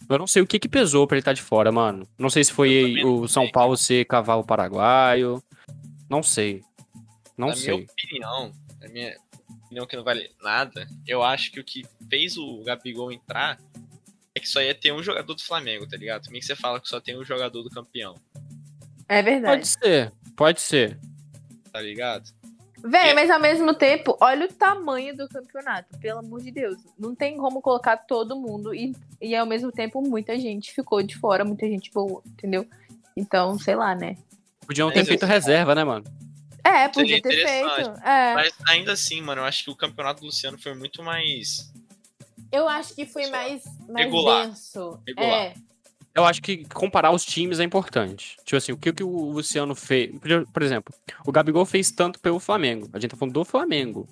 [0.06, 2.06] Eu não sei o que que pesou pra ele estar de fora, mano.
[2.18, 5.42] Não sei se foi o São sei, Paulo ser cavalo paraguaio.
[6.10, 6.60] Não sei.
[7.38, 7.72] Não na sei.
[7.72, 9.16] minha opinião, na minha
[9.64, 13.58] opinião que não vale nada, eu acho que o que fez o Gabigol entrar
[14.34, 16.24] é que só ia ter um jogador do Flamengo, tá ligado?
[16.24, 18.14] Também que você fala que só tem um jogador do campeão,
[19.08, 19.56] É verdade.
[19.56, 21.00] Pode ser, pode ser.
[21.78, 22.30] Tá ligado?
[22.82, 23.14] Véi, É.
[23.14, 26.76] mas ao mesmo tempo, olha o tamanho do campeonato, pelo amor de Deus.
[26.98, 31.16] Não tem como colocar todo mundo e, e ao mesmo tempo muita gente ficou de
[31.16, 32.66] fora, muita gente boa, entendeu?
[33.16, 34.16] Então, sei lá, né?
[34.66, 36.04] Podiam ter Mas feito eu- reserva, né, mano?
[36.62, 37.90] É, podia ter feito.
[38.04, 38.34] É.
[38.34, 41.72] Mas ainda assim, mano, eu acho que o campeonato do Luciano foi muito mais.
[42.52, 44.46] Eu acho que foi mais, mais regular.
[44.48, 45.00] denso.
[45.06, 45.28] Regular.
[45.46, 45.54] É.
[46.18, 48.36] Eu acho que comparar os times é importante.
[48.44, 50.10] Tipo assim, o que, que o Luciano fez.
[50.52, 50.92] Por exemplo,
[51.26, 52.88] o Gabigol fez tanto pelo Flamengo.
[52.92, 54.08] A gente tá falando do Flamengo.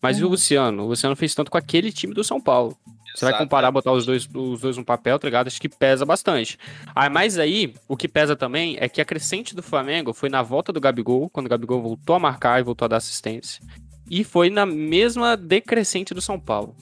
[0.00, 0.32] Mas e o Uhum.
[0.32, 0.84] Luciano?
[0.84, 2.76] O Luciano fez tanto com aquele time do São Paulo.
[3.14, 5.48] Você vai comparar, botar os dois, os dois no papel, tá ligado?
[5.48, 6.56] Acho que pesa bastante.
[6.94, 10.40] Ah, mas aí, o que pesa também é que a crescente do Flamengo foi na
[10.40, 13.60] volta do Gabigol, quando o Gabigol voltou a marcar e voltou a dar assistência.
[14.08, 16.76] E foi na mesma decrescente do São Paulo.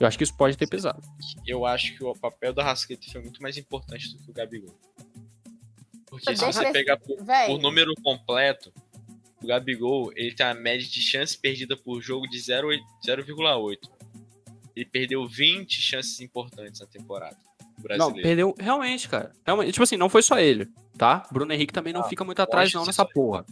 [0.00, 1.02] Eu acho que isso pode ter pesado.
[1.46, 4.74] Eu acho que o papel do Arrascaeta foi muito mais importante do que o Gabigol.
[6.06, 8.72] Porque se você pegar por, por número completo,
[9.42, 13.78] o Gabigol ele tem a média de chance perdida por jogo de 0,8 0,8.
[14.74, 17.36] Ele perdeu 20 chances importantes na temporada.
[17.36, 18.22] do Não, Brasileiro.
[18.22, 18.54] perdeu.
[18.58, 19.32] Realmente, cara.
[19.44, 21.26] Realmente, tipo assim, não foi só ele, tá?
[21.32, 23.44] Bruno Henrique também não Ah, fica muito atrás, não, nessa porra.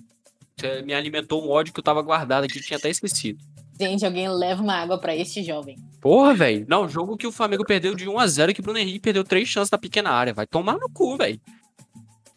[0.57, 3.44] Você me alimentou um ódio que eu tava guardado aqui, eu tinha até esquecido.
[3.79, 5.77] Gente, alguém leva uma água pra este jovem.
[6.01, 6.64] Porra, velho.
[6.68, 9.01] Não, jogo que o Flamengo perdeu de 1 a 0 e que o Bruno Henrique
[9.01, 10.33] perdeu três chances na pequena área.
[10.33, 11.41] Vai tomar no cu, velho.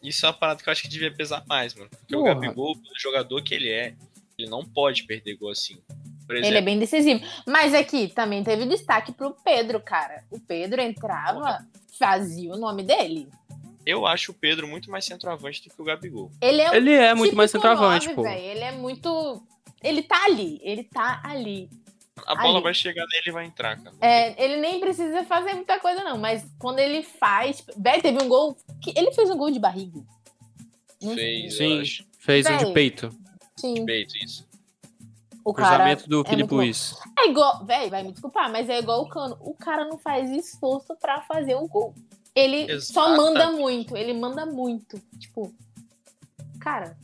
[0.01, 1.89] Isso é uma parada que eu acho que devia pesar mais, mano.
[1.89, 2.31] Porque Porra.
[2.31, 3.93] o Gabigol, pelo jogador que ele é,
[4.37, 5.77] ele não pode perder gol assim.
[6.29, 7.21] Ele é bem decisivo.
[7.45, 10.23] Mas aqui também teve destaque pro Pedro, cara.
[10.31, 11.65] O Pedro entrava,
[11.97, 13.27] fazia o nome dele.
[13.85, 16.31] eu acho o Pedro muito mais centroavante do que o Gabigol.
[16.39, 18.21] Ele é um Ele é muito típico mais centroavante, pô.
[18.23, 18.45] véi.
[18.45, 19.41] Ele é muito.
[19.83, 21.69] Ele tá ali, ele tá ali.
[22.25, 22.63] A bola Ali.
[22.63, 23.95] vai chegar nele e vai entrar, cara.
[24.01, 26.17] É, ele nem precisa fazer muita coisa, não.
[26.17, 27.63] Mas quando ele faz.
[27.77, 28.57] Véi, teve um gol.
[28.81, 29.99] Que ele fez um gol de barriga.
[31.01, 31.83] Fez, Sim.
[32.19, 32.65] Fez um Véi.
[32.65, 33.09] de peito.
[33.55, 33.85] Sim.
[33.85, 34.47] Feito isso.
[35.45, 35.69] O cara.
[35.69, 36.53] Cruzamento do é Felipe.
[36.53, 36.95] Luiz.
[37.17, 37.65] É igual.
[37.65, 39.37] Véi, vai me desculpar, mas é igual o Cano.
[39.41, 41.95] O cara não faz esforço pra fazer o gol.
[42.35, 43.17] Ele só Exatamente.
[43.17, 43.97] manda muito.
[43.97, 45.01] Ele manda muito.
[45.17, 45.53] Tipo.
[46.59, 46.97] Cara,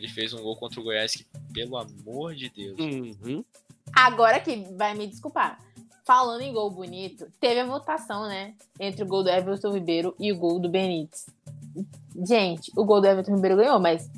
[0.00, 2.78] Ele fez um gol contra o Goiás que, pelo amor de Deus.
[2.80, 3.44] Uhum.
[3.92, 5.60] agora que vai me desculpar.
[6.06, 8.54] falando em gol bonito, teve a votação, né?
[8.80, 11.26] Entre o gol do Everton Ribeiro e o gol do Benítez.
[12.26, 14.10] Gente, o gol do Everton Ribeiro ganhou, mas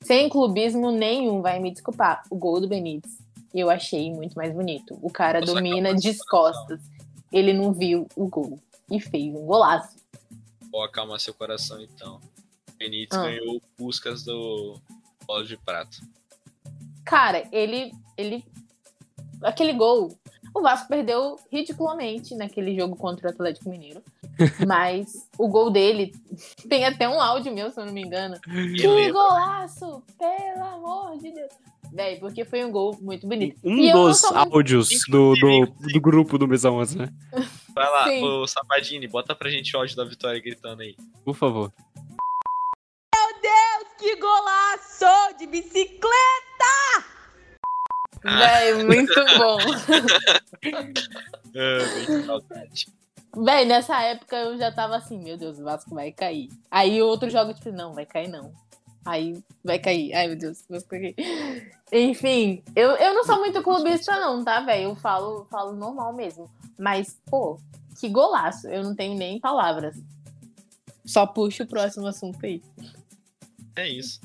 [0.00, 2.22] sem clubismo nenhum, vai me desculpar.
[2.30, 3.18] O gol do Benítez
[3.52, 4.96] eu achei muito mais bonito.
[5.02, 6.66] O cara Nossa, domina acalma de seu coração.
[6.66, 6.80] costas.
[7.32, 9.96] Ele não viu o gol e fez um golaço.
[10.70, 12.20] Pô, acalma seu coração então.
[12.84, 13.22] Benítez Ah.
[13.24, 14.78] ganhou o Puskas do
[15.26, 15.96] Bola de Prata.
[17.04, 18.44] Cara, ele, ele.
[19.42, 20.16] Aquele gol.
[20.54, 24.00] O Vasco perdeu ridiculamente naquele jogo contra o Atlético Mineiro.
[24.66, 26.12] Mas o gol dele
[26.68, 28.38] tem até um áudio meu, se eu não me engano.
[28.40, 30.02] Que lembra, golaço!
[30.18, 31.52] Pelo amor de Deus!
[31.92, 33.58] Véi, porque foi um gol muito bonito.
[33.64, 37.08] Um E eu não dos muito- áudios do, do, do grupo do Mesa 11, né?
[37.74, 38.22] vai lá, Sim.
[38.24, 40.96] ô Sabadini, bota pra gente o áudio da vitória gritando aí.
[41.24, 41.72] Por favor.
[44.04, 46.10] Que golaço de bicicleta!
[48.22, 49.58] Véi, muito bom.
[51.56, 52.88] Ah, saudade.
[53.34, 56.50] Véi, nessa época eu já tava assim, meu Deus, o Vasco vai cair.
[56.70, 58.52] Aí outro jogo, tipo, não, vai cair não.
[59.06, 60.12] Aí vai cair.
[60.12, 61.72] Ai, meu Deus, o Vasco vai cair.
[61.90, 64.90] Enfim, eu, eu não sou muito clubista, não, tá, velho?
[64.90, 66.50] Eu falo, falo normal mesmo.
[66.78, 67.58] Mas, pô,
[67.98, 68.68] que golaço.
[68.68, 69.96] Eu não tenho nem palavras.
[71.06, 72.62] Só puxa o próximo assunto aí.
[73.76, 74.20] É isso.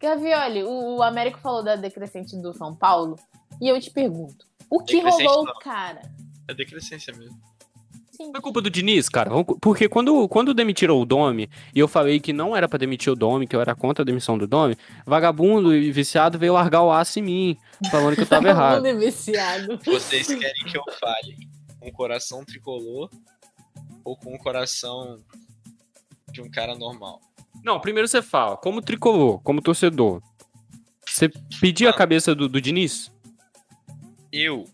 [0.00, 3.16] Gavioli, o, o Américo falou da decrescente do São Paulo.
[3.60, 5.54] E eu te pergunto, o que rolou, não.
[5.58, 6.00] cara?
[6.48, 7.38] É decrescência mesmo.
[8.10, 8.30] Sim.
[8.32, 9.30] Foi culpa do Diniz, cara.
[9.60, 13.16] Porque quando, quando demitiram o Domi, e eu falei que não era pra demitir o
[13.16, 14.76] Domi, que eu era contra a demissão do Domi,
[15.06, 17.58] vagabundo e viciado veio largar o aço em mim,
[17.90, 18.76] falando que eu tava errado.
[18.76, 19.78] mundo é viciado.
[19.84, 21.36] Vocês querem que eu fale
[21.80, 23.08] o coração tricolor
[24.04, 25.22] ou com o coração
[26.32, 27.20] de um cara normal?
[27.62, 30.22] Não, primeiro você fala, como tricolor, como torcedor.
[31.06, 31.28] Você
[31.60, 33.12] pedia a cabeça do, do Diniz?
[34.32, 34.64] Eu,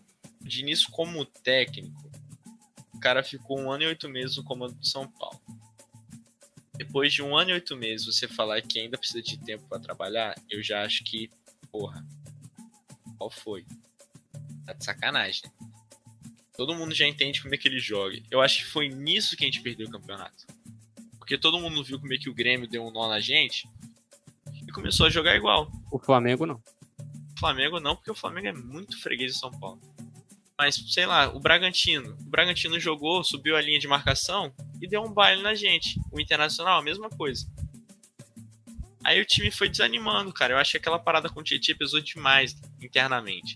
[0.41, 2.09] Diniz como técnico,
[2.93, 5.39] o cara ficou um ano e oito meses no comando do São Paulo.
[6.75, 9.79] Depois de um ano e oito meses, você falar que ainda precisa de tempo pra
[9.79, 11.29] trabalhar, eu já acho que,
[11.71, 12.05] porra,
[13.17, 13.65] qual foi?
[14.65, 15.41] Tá de sacanagem.
[15.45, 15.67] né?
[16.57, 18.19] Todo mundo já entende como é que ele joga.
[18.31, 20.47] Eu acho que foi nisso que a gente perdeu o campeonato.
[21.19, 23.69] Porque todo mundo viu como é que o Grêmio deu um nó na gente
[24.67, 25.71] e começou a jogar igual.
[25.91, 26.59] O Flamengo não.
[27.37, 29.79] Flamengo não, porque o Flamengo é muito freguês de São Paulo.
[30.57, 32.17] Mas, sei lá, o Bragantino.
[32.19, 34.51] O Bragantino jogou, subiu a linha de marcação
[34.81, 35.99] e deu um baile na gente.
[36.11, 37.47] O Internacional, a mesma coisa.
[39.03, 40.53] Aí o time foi desanimando, cara.
[40.53, 43.55] Eu acho que aquela parada com o Tietchan pesou demais internamente.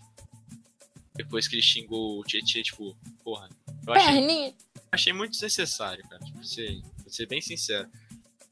[1.24, 3.50] Depois que ele xingou o Tietchan, tipo, porra.
[3.86, 4.54] Eu achei, Perninha.
[4.92, 6.24] achei muito desnecessário, cara.
[6.24, 7.90] Tipo, ser, ser bem sincero.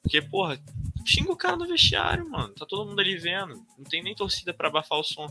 [0.01, 0.59] Porque, porra,
[1.05, 2.53] xinga o cara no vestiário, mano.
[2.53, 3.55] Tá todo mundo ali vendo.
[3.77, 5.27] Não tem nem torcida pra abafar o som.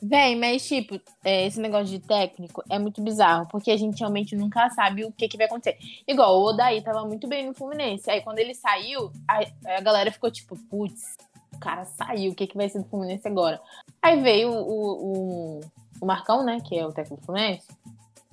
[0.00, 4.36] Véi, mas tipo, é, esse negócio de técnico é muito bizarro, porque a gente realmente
[4.36, 5.76] nunca sabe o que, que vai acontecer.
[6.06, 8.08] Igual, o Odaí tava muito bem no Fluminense.
[8.08, 9.40] Aí quando ele saiu, a,
[9.76, 11.16] a galera ficou tipo, putz,
[11.52, 13.60] o cara saiu, o que, que vai ser do Fluminense agora?
[14.00, 15.60] Aí veio o, o,
[16.00, 17.66] o Marcão, né, que é o técnico do Fluminense,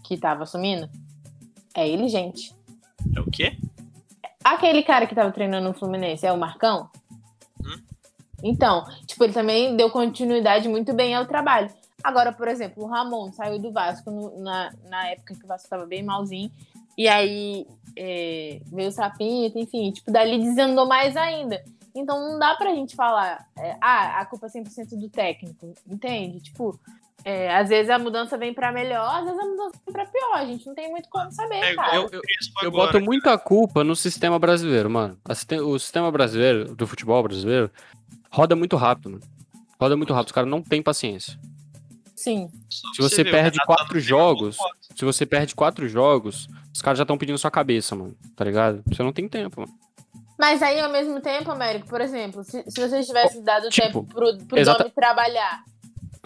[0.03, 0.89] que tava assumindo.
[1.74, 2.53] É ele, gente.
[3.16, 3.57] É o quê?
[4.43, 6.89] Aquele cara que tava treinando no Fluminense é o Marcão?
[7.61, 7.82] Hum.
[8.43, 11.70] Então, tipo, ele também deu continuidade muito bem ao trabalho.
[12.03, 15.68] Agora, por exemplo, o Ramon saiu do Vasco no- na, na época que o Vasco
[15.68, 16.51] tava bem malzinho.
[16.95, 17.66] E aí
[17.97, 21.63] é, veio o Sapinto, enfim, tipo, dali desandou mais ainda.
[21.95, 26.41] Então não dá pra gente falar, é, ah, a culpa é 100% do técnico, entende?
[26.41, 26.80] Tipo,
[27.24, 30.34] é, às vezes a mudança vem pra melhor, às vezes a mudança vem pra pior.
[30.36, 31.95] A gente não tem muito como saber, É, cara.
[31.95, 32.22] Eu, eu,
[32.61, 35.18] eu agora, boto muita culpa no sistema brasileiro, mano.
[35.63, 37.72] O sistema brasileiro, do futebol brasileiro,
[38.30, 39.24] roda muito rápido, mano.
[39.80, 41.38] Roda muito rápido, os caras não têm paciência.
[42.16, 42.49] Sim.
[42.70, 44.57] Se você o perde Renato quatro jogos,
[44.95, 48.16] se você perde quatro jogos, os caras já estão pedindo sua cabeça, mano.
[48.36, 48.82] Tá ligado?
[48.88, 49.74] Você não tem tempo, mano.
[50.38, 54.03] Mas aí, ao mesmo tempo, Américo, por exemplo, se, se vocês tivessem dado Tipo, tempo
[54.05, 54.93] pro, pro exata- Domi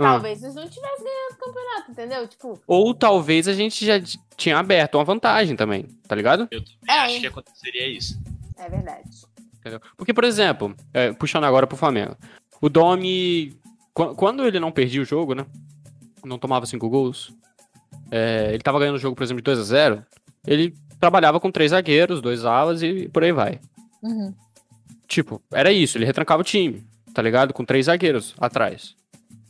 [0.06, 0.12] Ah.
[0.14, 2.28] talvez vocês não tivessem ganhado o campeonato, entendeu?
[2.28, 3.96] Tipo, Ou talvez a gente já
[4.38, 6.48] tinha aberto uma vantagem também, tá ligado?
[6.52, 7.00] Eu também É.
[7.00, 8.20] acho que aconteceria isso.
[8.58, 9.10] é verdade.
[9.60, 9.80] Entendeu?
[9.98, 12.16] Porque, por exemplo, é, puxando agora pro Flamengo,
[12.62, 13.58] o Domi,
[13.94, 15.46] qu- quando ele não perdia o jogo, né?
[16.26, 17.34] Não tomava cinco gols,
[18.12, 20.06] é, ele tava ganhando o jogo, por exemplo, de 2 a 0
[20.48, 23.60] ele trabalhava com três zagueiros, dois alas e por aí vai.
[24.02, 24.34] Uhum.
[25.08, 27.54] Tipo, era isso, ele retrancava o time, tá ligado?
[27.54, 28.96] Com três zagueiros atrás.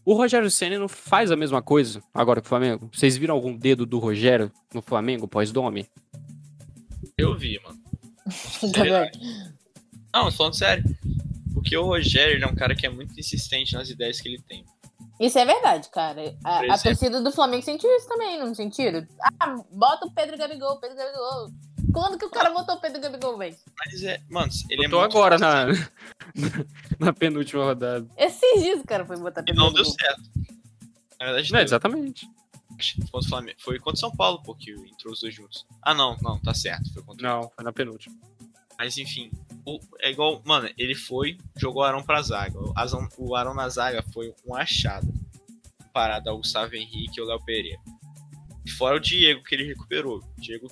[0.05, 2.89] O Rogério Senna não faz a mesma coisa agora com o Flamengo?
[2.91, 5.87] Vocês viram algum dedo do Rogério no Flamengo pós-Domi?
[7.17, 7.77] Eu vi, mano.
[8.73, 9.11] Tá vendo?
[10.13, 10.83] Não, falando sério.
[11.53, 14.41] Porque o Rogério ele é um cara que é muito insistente nas ideias que ele
[14.41, 14.65] tem.
[15.19, 16.33] Isso é verdade, cara.
[16.43, 19.05] A, a torcida do Flamengo sentiu isso também, não sentiram?
[19.39, 21.49] Ah, bota o Pedro Gabigol, Pedro Gabigol.
[21.93, 23.55] Quando que o cara botou o Pedro Gabigol, velho?
[23.77, 25.65] Mas é, mano, ele Eu tô é muito agora na,
[26.99, 28.07] na penúltima rodada.
[28.17, 30.21] Esses dias o cara foi botar E Pedro não deu certo.
[31.19, 31.65] Na verdade, Não, deu.
[31.65, 32.27] exatamente.
[33.11, 33.57] Contra o Flamengo.
[33.61, 35.65] Foi contra o São Paulo, pô, que entrou os dois juntos.
[35.81, 36.93] Ah, não, não, tá certo.
[36.93, 38.15] Foi contra Não, foi na penúltima.
[38.77, 39.29] Mas enfim,
[39.65, 40.41] o- é igual.
[40.45, 42.57] Mano, ele foi, jogou o Arão pra zaga.
[42.57, 45.11] O, Azão- o Arão na zaga foi um achado.
[45.83, 47.79] Comparado ao Gustavo Henrique e ao Léo Pereira.
[48.65, 50.19] E fora o Diego que ele recuperou.
[50.19, 50.67] O Diego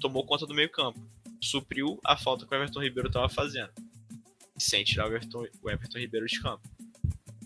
[0.00, 0.98] tomou conta do meio-campo.
[1.40, 3.70] Supriu a falta que o Everton Ribeiro tava fazendo.
[4.58, 6.66] Sem tirar o Everton, o Everton Ribeiro de campo.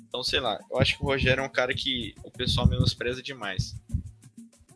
[0.09, 3.22] Então, sei lá, eu acho que o Rogério é um cara que o pessoal menospreza
[3.22, 3.76] demais.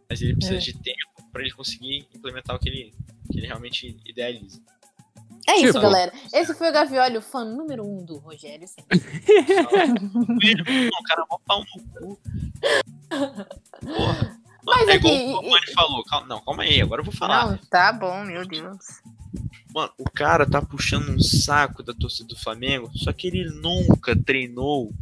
[0.08, 0.60] Mas ele precisa É.
[0.60, 2.94] de tempo pra ele conseguir implementar o que ele,
[3.30, 4.60] que ele realmente idealiza.
[5.46, 6.12] É isso, Tipo- galera.
[6.32, 8.66] Esse foi o Gavioli, o fã número um do Rogério.
[10.14, 12.20] Não, cara, mó pau no cu.
[13.84, 14.40] Porra.
[14.64, 16.04] Mas é igual o Mani falou.
[16.04, 17.46] Calma, não, calma aí, agora eu vou falar.
[17.50, 18.78] Não, tá bom, meu Deus.
[19.74, 24.14] Mano, o cara tá puxando um saco da torcida do Flamengo, só que ele nunca
[24.16, 24.92] treinou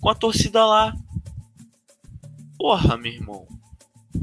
[0.00, 0.94] com a torcida lá.
[2.58, 3.46] Porra, meu irmão.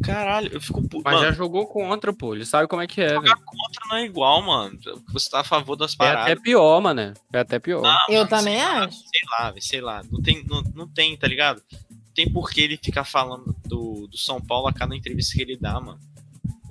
[0.03, 1.01] Caralho, eu fico puto.
[1.05, 2.34] Mas Mano, já jogou contra, pô.
[2.34, 3.21] Ele sabe como é que é, velho.
[3.45, 4.78] contra não é igual, mano.
[5.09, 6.24] Você tá a favor das É paradas.
[6.24, 7.13] até pior, mano.
[7.32, 7.86] É até pior.
[7.86, 8.97] Ah, Eu mano, também sei lá, acho.
[8.97, 10.03] Sei lá, sei lá.
[10.11, 11.61] Não tem, não, não tem, tá ligado?
[12.14, 15.41] Não tem por que ele ficar falando do, do São Paulo a cada entrevista que
[15.41, 15.99] ele dá, mano.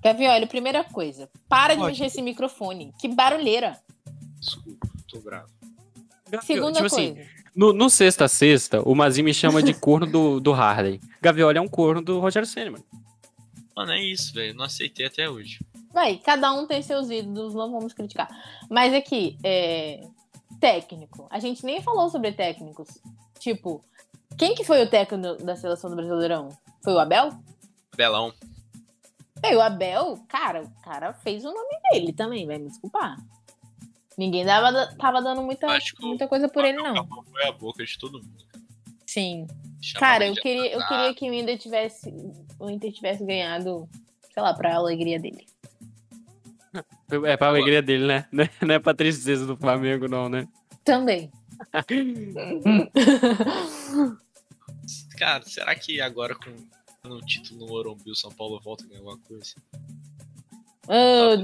[0.01, 1.29] Gavioli, primeira coisa.
[1.49, 1.91] Para de Pode.
[1.91, 2.95] mexer esse microfone.
[3.01, 3.77] Que barulheira.
[4.39, 5.49] Desculpa, tô bravo.
[6.45, 7.31] Segunda tipo assim, coisa.
[7.57, 11.01] no, no sexta sexta, o Mazinho me chama de corno do, do Harden.
[11.21, 12.85] Gavioli é um corno do Rogério Senna, mano.
[13.77, 14.55] Mano, é isso, velho.
[14.55, 15.59] Não aceitei até hoje.
[15.93, 18.29] Vai, cada um tem seus ídolos, não vamos criticar.
[18.71, 20.07] Mas aqui, é...
[20.61, 21.27] técnico.
[21.31, 22.89] A gente nem falou sobre técnicos.
[23.41, 23.85] Tipo,
[24.39, 26.49] quem que foi o técnico da seleção do Brasileirão?
[26.83, 27.31] Foi o Abel?
[27.97, 28.33] Belão.
[29.45, 33.17] Ei, o Abel, cara, o cara fez o nome dele também, vai me desculpar.
[34.17, 35.67] Ninguém dava, tava dando muita,
[36.01, 37.07] muita coisa por ele, não.
[37.07, 38.45] Foi a boca de todo mundo.
[39.07, 39.47] Sim.
[39.81, 42.15] Chamava Cara, eu queria, eu queria que o Inter tivesse.
[42.59, 43.89] O Inter tivesse ganhado,
[44.33, 45.47] sei lá, pra alegria dele.
[47.27, 48.27] É pra alegria dele, né?
[48.31, 50.47] Não é- Não é pra tristeza do Flamengo, não, né?
[50.85, 51.31] Também.
[55.19, 56.51] Cara, será que agora com
[57.09, 59.55] no título no Morumbi o São Paulo volta a ganhar alguma coisa?
[60.89, 61.37] Ah,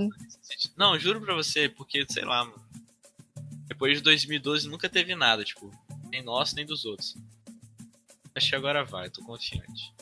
[0.76, 2.62] Não, juro pra você, porque, sei lá, mano.
[3.66, 5.70] Depois de 2012 nunca teve nada, tipo,
[6.10, 7.16] nem nosso, nem dos outros.
[8.34, 9.94] Acho que agora vai, tô confiante.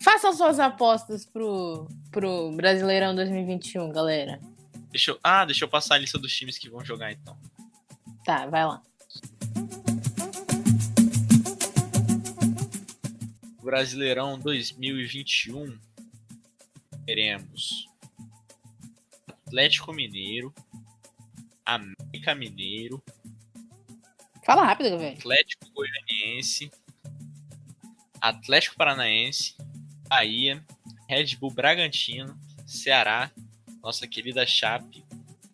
[0.00, 4.40] façam suas apostas pro, pro Brasileirão 2021, galera.
[4.90, 7.36] Deixa eu, ah, deixa eu passar a lista dos times que vão jogar então.
[8.24, 8.82] Tá, vai lá.
[13.62, 15.78] Brasileirão 2021
[17.06, 17.88] teremos
[19.28, 20.54] Atlético Mineiro,
[21.64, 23.02] América Mineiro,
[24.44, 25.16] Fala rápido, velho.
[25.16, 26.70] Atlético Goianiense,
[28.20, 29.56] Atlético Paranaense,
[30.06, 30.62] Bahia,
[31.08, 33.30] Red Bull Bragantino, Ceará,
[33.82, 35.02] nossa querida Chape,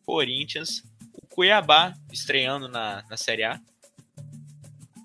[0.04, 0.82] Corinthians,
[1.41, 3.59] Cuiabá estreando na, na Série A.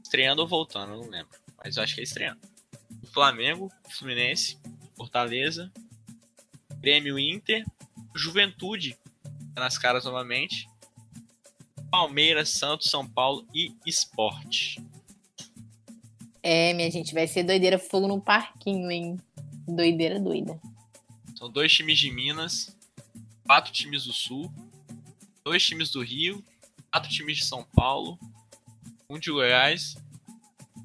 [0.04, 1.30] Estreando ou voltando, não lembro.
[1.64, 2.42] Mas eu acho que é estreando.
[3.02, 4.58] O Flamengo, Fluminense,
[4.98, 5.72] Fortaleza,
[6.82, 7.64] Grêmio Inter,
[8.14, 8.98] Juventude
[9.54, 10.68] tá nas caras novamente.
[11.90, 14.86] Palmeiras, Santos, São Paulo e Esporte.
[16.44, 19.18] É, minha gente, vai ser doideira fogo no parquinho, hein?
[19.66, 20.60] Doideira doida.
[21.38, 22.76] São dois times de Minas,
[23.46, 24.52] quatro times do Sul,
[25.46, 26.44] dois times do Rio,
[26.92, 28.20] quatro times de São Paulo,
[29.08, 29.96] um de Goiás.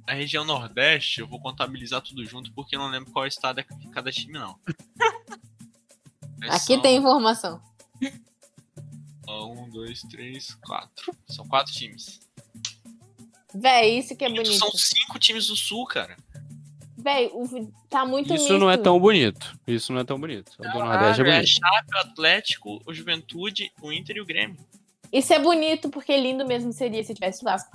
[0.07, 3.67] A região Nordeste, eu vou contabilizar tudo junto porque eu não lembro qual estado é
[3.93, 4.59] cada time, não.
[6.43, 7.63] Aqui são, tem informação.
[9.29, 11.15] Um, dois, três, quatro.
[11.29, 12.21] São quatro times.
[13.55, 14.53] Véi, isso que é bonito.
[14.55, 16.17] São cinco times do Sul, cara.
[17.03, 19.59] Véi, o- tá muito Isso não é tão bonito.
[19.67, 20.53] Isso não é tão bonito.
[20.59, 21.49] O do Nordeste é Caralho, é bonito.
[21.49, 24.57] Chape, o Atlético, o Juventude, o Inter e o Grêmio.
[25.13, 27.71] Isso é bonito, porque lindo mesmo seria se tivesse Vasco.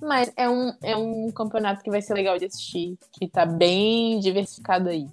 [0.00, 4.18] Mas é um, é um campeonato que vai ser legal de assistir, que tá bem
[4.18, 5.06] diversificado aí.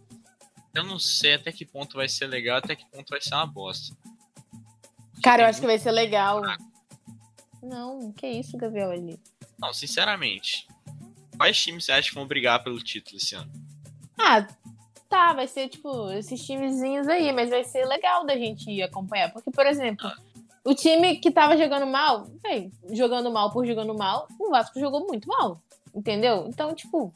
[0.74, 3.46] Eu não sei até que ponto vai ser legal, até que ponto vai ser uma
[3.46, 3.96] bosta.
[5.22, 6.42] Cara, eu acho que vai ser legal.
[7.62, 9.20] Não, que isso, Gavioli.
[9.60, 10.68] Não, sinceramente.
[11.38, 13.52] Quais times você acha que vão brigar pelo título esse ano?
[14.20, 14.48] Ah,
[15.08, 19.32] tá, vai ser tipo esses timezinhos aí, mas vai ser legal da gente acompanhar.
[19.32, 20.12] Porque, por exemplo,
[20.66, 25.08] O time que tava jogando mal, véi, jogando mal por jogando mal, o Vasco jogou
[25.08, 25.62] muito mal.
[25.96, 26.46] Entendeu?
[26.50, 27.14] Então, tipo,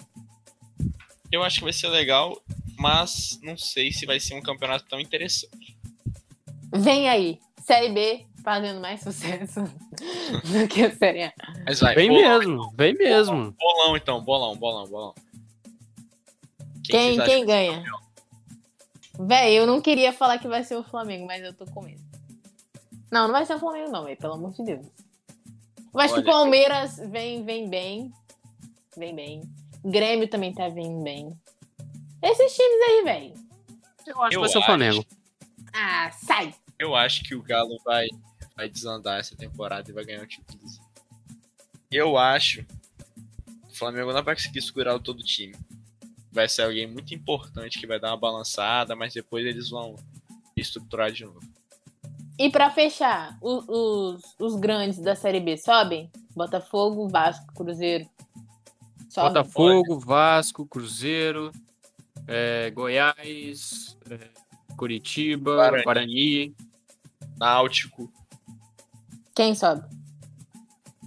[1.30, 2.42] Eu acho que vai ser legal,
[2.80, 5.78] mas não sei se vai ser um campeonato tão interessante.
[6.74, 7.40] vem aí.
[7.62, 9.62] Série B fazendo mais sucesso
[10.52, 11.34] do que a Série A.
[11.66, 13.52] Mas vai, Vem bolão, mesmo, vem mesmo.
[13.60, 15.16] bolão então, bolão, bolão, bolão.
[16.84, 17.84] Quem, quem que- ganha?
[19.20, 22.02] Véi, eu não queria falar que vai ser o Flamengo, mas eu tô com medo.
[23.12, 24.86] Não, não vai ser o Flamengo, não, véi, pelo amor de Deus.
[25.94, 28.12] Eu acho que o Palmeiras vem, vem bem.
[28.98, 29.42] Vem bem.
[29.84, 31.34] Grêmio também tá vindo bem.
[32.22, 33.34] Esses times aí, véi.
[34.08, 34.64] Eu acho que Eu vai ser o.
[34.64, 35.06] Flamengo.
[35.74, 36.54] Ah, sai!
[36.80, 38.08] Eu acho que o Galo vai,
[38.62, 40.62] vai desandar essa temporada e vai ganhar o título.
[41.90, 45.56] Eu acho que o Flamengo não vai conseguir segurar todo o time.
[46.32, 49.96] Vai ser alguém muito importante que vai dar uma balançada, mas depois eles vão
[50.56, 51.42] estruturar de novo.
[52.38, 56.12] E pra fechar, o- os, os grandes da Série B sobem?
[56.36, 58.08] Botafogo, Vasco, Cruzeiro.
[59.10, 59.28] Sobe?
[59.30, 61.52] Botafogo, Vasco, Cruzeiro,
[62.28, 64.30] é, Goiás, é,
[64.78, 65.84] Curitiba, Guarani.
[65.84, 66.56] Guarani.
[67.38, 68.12] Náutico,
[69.42, 69.82] Quem sobe?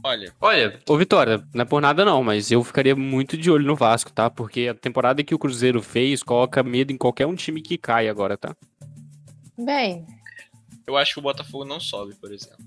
[0.02, 3.64] olha, Olha, ô Vitória, não é por nada não, mas eu ficaria muito de olho
[3.64, 4.28] no Vasco, tá?
[4.28, 8.08] Porque a temporada que o Cruzeiro fez coloca medo em qualquer um time que cai
[8.08, 8.56] agora, tá?
[9.56, 10.04] Bem,
[10.84, 12.58] eu acho que o Botafogo não sobe, por exemplo.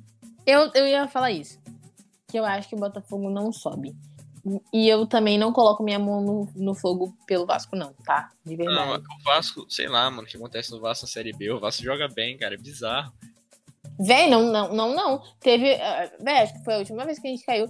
[0.45, 1.59] eu, eu ia falar isso.
[2.29, 3.93] Que eu acho que o Botafogo não sobe.
[4.71, 8.31] E eu também não coloco minha mão no, no fogo pelo Vasco, não, tá?
[8.45, 9.03] De Não, verdade.
[9.03, 11.83] o Vasco, sei lá, mano, o que acontece no Vasco na Série B, o Vasco
[11.83, 13.11] joga bem, cara, é bizarro.
[13.99, 15.21] Véi, não, não, não, não.
[15.39, 15.73] Teve.
[15.75, 17.67] ah, Véi, acho que foi a última vez que a gente caiu.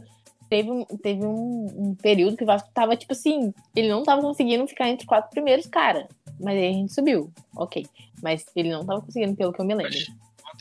[0.49, 4.21] Teve, um, teve um, um período que o Vasco tava, tipo assim, ele não tava
[4.21, 6.07] conseguindo ficar entre os quatro primeiros, cara.
[6.39, 7.31] Mas aí a gente subiu.
[7.55, 7.85] Ok.
[8.21, 9.93] Mas ele não tava conseguindo, pelo que eu me lembro.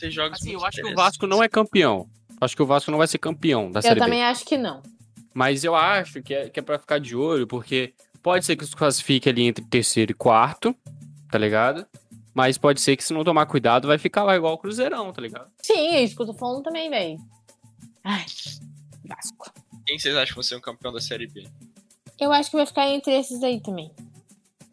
[0.01, 0.95] Mas jogos Assim, eu acho que o.
[0.95, 2.07] Vasco não é campeão.
[2.39, 4.25] Acho que o Vasco não vai ser campeão da Eu Série também B.
[4.25, 4.81] acho que não.
[5.33, 8.65] Mas eu acho que é, que é pra ficar de olho, porque pode ser que
[8.65, 10.75] se classifique ali entre terceiro e quarto,
[11.31, 11.85] tá ligado?
[12.37, 15.19] Mas pode ser que se não tomar cuidado vai ficar lá igual o Cruzeirão, tá
[15.19, 15.49] ligado?
[15.63, 17.17] Sim, é isso que eu tô falando também, véi.
[18.03, 18.23] Ai,
[19.05, 19.51] Vasco.
[19.87, 21.49] Quem vocês acham que vai ser um campeão da Série B?
[22.19, 23.91] Eu acho que vai ficar entre esses aí também.
[23.99, 24.05] Eu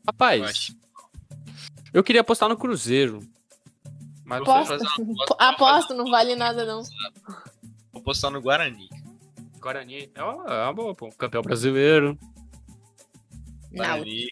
[0.08, 0.76] Rapaz, acho.
[1.94, 3.20] eu queria apostar no Cruzeiro.
[4.26, 4.74] Mas Eu Aposta.
[4.74, 6.82] aposta- Aposto, não vale nada, não.
[7.94, 8.90] Vou postar no Guarani.
[9.58, 11.08] Guarani é uma, é uma boa, pô.
[11.12, 12.18] Campeão brasileiro.
[13.72, 13.78] Não.
[13.86, 14.26] Guarani.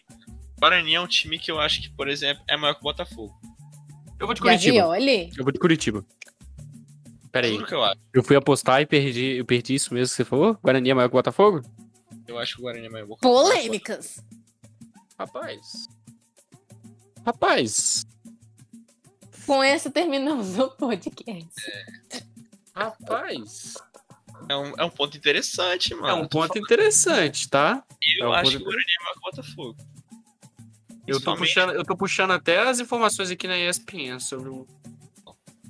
[0.63, 3.37] Guarani é um time que eu acho que, por exemplo, é maior que o Botafogo.
[4.17, 4.77] Eu vou de Curitiba.
[4.77, 5.29] Gavioli?
[5.37, 6.05] Eu vou de Curitiba.
[7.33, 7.55] Pera aí.
[7.55, 7.99] Juro que eu acho.
[8.13, 10.57] Eu fui apostar e perdi, eu perdi isso mesmo que você falou?
[10.63, 11.61] Guarani é maior que o Botafogo?
[12.25, 14.23] Eu acho que o Guarani é maior que o Polêmicas.
[15.19, 15.85] Rapaz.
[17.25, 18.05] Rapaz.
[19.45, 22.25] Com essa terminamos o podcast.
[22.73, 23.73] Rapaz.
[24.47, 26.07] É um, é um ponto interessante, mano.
[26.07, 27.83] É um ponto interessante, tá?
[28.17, 29.92] Eu é um acho ponto que o Guarani é maior que o Botafogo.
[31.05, 34.65] Eu tô, puxando, eu tô puxando até as informações aqui na ESPN sobre o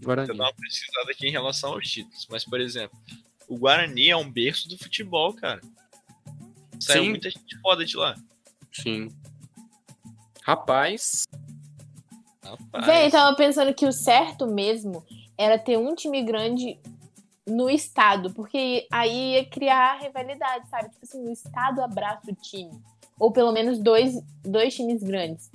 [0.04, 0.30] Guarani.
[0.30, 2.28] Eu dar uma precisada aqui em relação aos títulos.
[2.30, 2.98] Mas, por exemplo,
[3.48, 5.62] o Guarani é um berço do futebol, cara.
[6.80, 7.10] Saiu Sim.
[7.10, 8.16] muita gente foda de lá.
[8.72, 9.10] Sim.
[10.44, 11.24] Rapaz.
[12.44, 12.86] Rapaz.
[12.86, 15.04] Véi, eu tava pensando que o certo mesmo
[15.38, 16.80] era ter um time grande
[17.48, 20.90] no estado, porque aí ia criar rivalidade, sabe?
[20.90, 22.82] Tipo assim, o estado abraça o time.
[23.24, 25.50] Ou pelo menos dois, dois times grandes.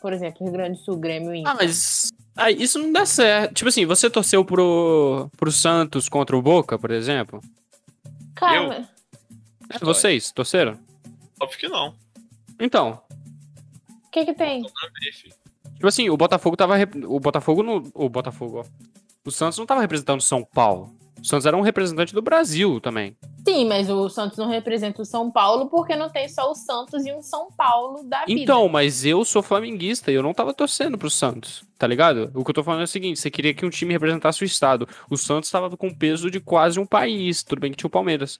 [0.00, 1.50] Por exemplo, Rio Grande do Sul, Grêmio e Inter.
[1.52, 2.10] Ah, mas.
[2.36, 3.54] Ah, isso não dá certo.
[3.54, 7.40] Tipo assim, você torceu pro, pro Santos contra o Boca, por exemplo?
[8.36, 8.88] Cara,
[9.68, 10.78] É, vocês torceram?
[11.42, 11.96] Óbvio que não.
[12.60, 13.02] Então,
[14.06, 14.62] o que que tem?
[14.62, 14.70] Não
[15.12, 15.34] filho.
[15.74, 16.76] tipo assim, o Botafogo tava.
[16.76, 17.90] rep- O Botafogo no.
[17.94, 18.64] O Botafogo, ó.
[19.26, 20.94] O Santos não tava representando São Paulo.
[21.20, 23.16] O Santos era um representante do Brasil também.
[23.46, 27.04] Sim, mas o Santos não representa o São Paulo porque não tem só o Santos
[27.04, 28.40] e um São Paulo da vida.
[28.40, 32.30] Então, mas eu sou flamenguista e eu não tava torcendo pro Santos, tá ligado?
[32.34, 34.44] O que eu tô falando é o seguinte: você queria que um time representasse o
[34.44, 34.88] estado.
[35.10, 37.42] O Santos tava com peso de quase um país.
[37.42, 38.38] Tudo bem que tinha o Palmeiras.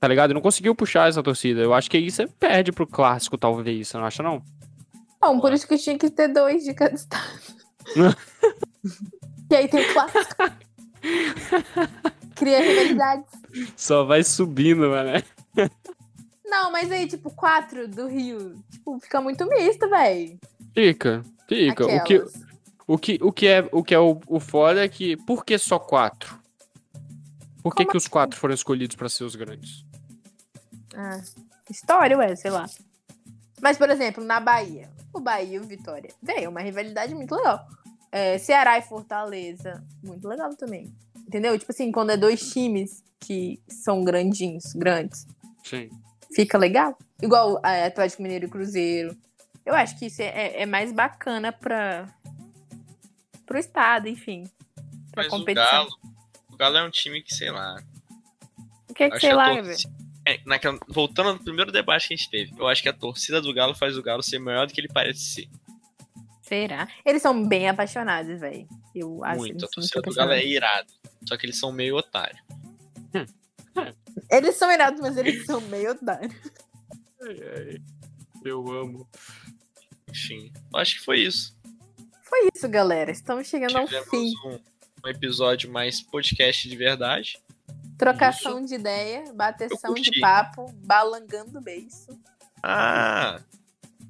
[0.00, 0.30] Tá ligado?
[0.30, 1.60] E não conseguiu puxar essa torcida.
[1.60, 3.88] Eu acho que aí você perde pro clássico, talvez.
[3.88, 4.42] Você não acha, não?
[5.20, 7.22] Bom, por isso que tinha que ter dois de cada estado.
[9.50, 10.36] e aí tem o clássico.
[12.34, 13.26] Cria rivalidades.
[13.76, 15.22] Só vai subindo, mano.
[16.44, 18.56] Não, mas aí, tipo, quatro do Rio.
[18.70, 20.38] Tipo, fica muito misto, véi.
[20.74, 21.84] Fica, fica.
[21.84, 22.24] O que,
[22.86, 25.16] o que, o que é, o, que é o, o foda é que.
[25.16, 26.38] Por que só quatro?
[27.62, 29.84] Por que, Como que os quatro foram escolhidos pra ser os grandes?
[30.94, 31.20] Ah,
[31.68, 32.66] história, ué, sei lá.
[33.60, 34.88] Mas, por exemplo, na Bahia.
[35.12, 36.10] O Bahia e o Vitória.
[36.22, 37.66] Véi, é uma rivalidade muito legal.
[38.12, 39.84] É, Ceará e Fortaleza.
[40.02, 40.94] Muito legal também.
[41.26, 41.58] Entendeu?
[41.58, 45.26] Tipo assim, quando é dois times que são grandinhos, grandes,
[45.64, 45.90] Sim.
[46.34, 46.96] fica legal.
[47.20, 49.16] Igual a Atlético Mineiro e Cruzeiro.
[49.64, 52.08] Eu acho que isso é, é mais bacana para
[53.44, 54.44] pro estado, enfim.
[55.12, 55.66] Pra Mas competição.
[55.66, 55.90] o Galo.
[56.52, 57.76] O Galo é um time que, sei lá.
[58.88, 60.06] O que é que sei lá, torcida- velho?
[60.28, 63.40] É, naquela- voltando ao primeiro debate que a gente teve, eu acho que a torcida
[63.40, 65.48] do Galo faz o Galo ser maior do que ele parece ser.
[66.46, 66.88] Será?
[67.04, 68.68] Eles são bem apaixonados, velho.
[68.94, 69.64] Eu acho Muito.
[69.64, 70.86] A torcida muito do Galo é irada.
[71.28, 72.38] Só que eles são meio otário.
[74.30, 76.34] Eles são irados, mas eles são meio otários.
[78.42, 79.06] Eu amo.
[80.08, 81.54] Enfim, acho que foi isso.
[82.22, 83.10] Foi isso, galera.
[83.10, 84.32] Estamos chegando ao Tivemos fim.
[84.46, 84.58] um,
[85.04, 87.38] um episódio mais podcast de verdade.
[87.98, 92.18] Trocação de ideia, bateção de papo, balangando o beiço.
[92.62, 93.38] Ah!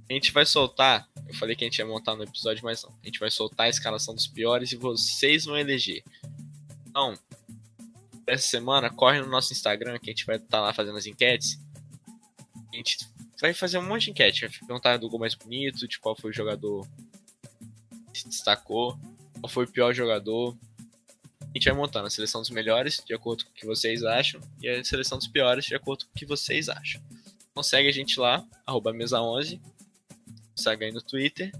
[0.08, 1.08] A gente vai soltar.
[1.26, 2.96] Eu falei que a gente ia montar no episódio, mas não.
[3.02, 6.04] A gente vai soltar a escalação dos piores e vocês vão eleger.
[6.86, 7.18] Então,
[8.26, 11.58] essa semana, corre no nosso Instagram que a gente vai estar lá fazendo as enquetes.
[12.72, 12.98] A gente
[13.40, 14.42] vai fazer um monte de enquete.
[14.42, 16.86] Vai perguntar do gol mais bonito, de qual foi o jogador
[18.12, 18.98] que se destacou,
[19.40, 20.56] qual foi o pior jogador.
[21.42, 24.40] A gente vai montando a seleção dos melhores, de acordo com o que vocês acham,
[24.60, 27.00] e a seleção dos piores, de acordo com o que vocês acham.
[27.50, 29.60] Então segue a gente lá, arroba mesa11.
[30.56, 31.52] Segue aí no Twitter.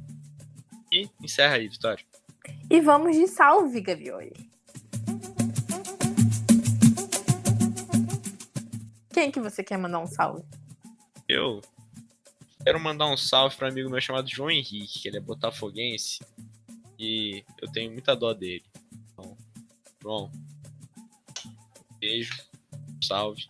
[0.91, 2.05] E encerra aí, Vitória.
[2.71, 4.33] E vamos de salve, Gavioli.
[9.13, 10.45] Quem que você quer mandar um salve?
[11.29, 11.61] Eu
[12.63, 16.21] quero mandar um salve para um amigo meu chamado João Henrique, que ele é botafoguense.
[16.99, 18.65] E eu tenho muita dó dele.
[19.13, 19.37] Então,
[20.01, 20.31] João,
[21.99, 22.35] beijo,
[23.03, 23.47] salve.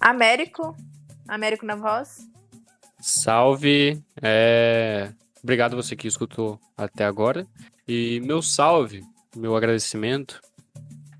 [0.00, 0.76] Américo?
[1.28, 2.28] Américo na voz?
[3.04, 4.02] Salve.
[4.22, 5.12] É...
[5.42, 7.46] Obrigado você que escutou até agora.
[7.86, 9.04] E meu salve,
[9.36, 10.40] meu agradecimento.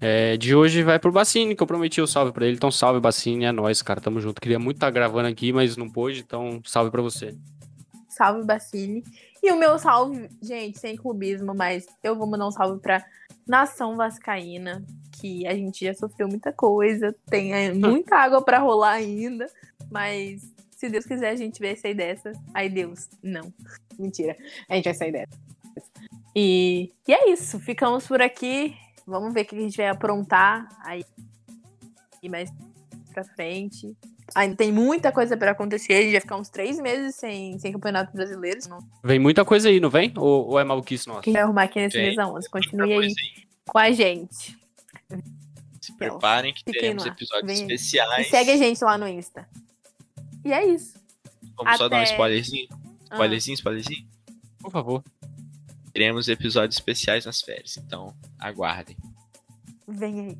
[0.01, 2.57] é, de hoje vai pro Bacine, que eu prometi o salve pra ele.
[2.57, 4.01] Então, salve, Bacine, é nóis, cara.
[4.01, 4.41] Tamo junto.
[4.41, 7.37] Queria muito estar gravando aqui, mas não pôde, então salve pra você.
[8.09, 9.05] Salve, Bacine.
[9.43, 13.05] E o meu salve, gente, sem clubismo, mas eu vou mandar um salve pra
[13.47, 14.83] Nação Vascaína,
[15.21, 19.47] que a gente já sofreu muita coisa, tem é, muita água pra rolar ainda,
[19.91, 20.55] mas
[20.87, 22.33] se Deus quiser a gente vai sair dessa.
[22.53, 23.53] Ai, Deus, não.
[23.99, 24.37] Mentira.
[24.69, 25.39] A gente vai sair dessa.
[26.37, 28.77] E, e é isso, ficamos por aqui.
[29.07, 31.05] Vamos ver o que a gente vai aprontar aí
[32.23, 32.51] e mais
[33.13, 33.97] pra frente.
[34.35, 35.93] Ainda tem muita coisa pra acontecer.
[35.93, 38.59] A gente vai ficar uns três meses sem, sem campeonato brasileiro.
[38.69, 40.13] Não Vem muita coisa aí, não vem?
[40.17, 41.23] Ou, ou é maluquice nossa?
[41.23, 42.49] quem vai arrumar aqui nesse mesa 11.
[42.51, 43.15] Continue aí coisa
[43.67, 44.59] com a gente.
[45.81, 47.13] Se preparem que Fiquem teremos lá.
[47.13, 47.63] episódios Vem.
[47.63, 48.27] especiais.
[48.27, 49.47] E segue a gente lá no Insta.
[50.45, 50.95] E é isso.
[51.57, 52.69] Vamos só dar um Até- spoilerzinho?
[53.11, 54.07] Ah, Spoilerzinho, spoilerzinho?
[54.61, 55.05] Por favor.
[55.93, 58.97] Teremos episódios especiais nas férias, então aguardem.
[59.87, 60.39] vem aí.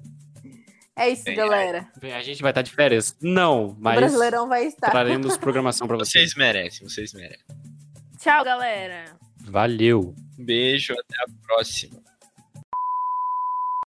[0.97, 1.35] É isso, aí.
[1.35, 1.89] galera.
[2.01, 3.17] Vem, a gente vai estar de férias?
[3.21, 4.91] Não, O mas Brasileirão vai estar.
[4.91, 6.31] traremos programação pra vocês.
[6.31, 7.45] Vocês merecem, vocês merecem.
[8.19, 9.17] Tchau, galera.
[9.41, 10.15] Valeu.
[10.39, 12.01] Um beijo, até a próxima.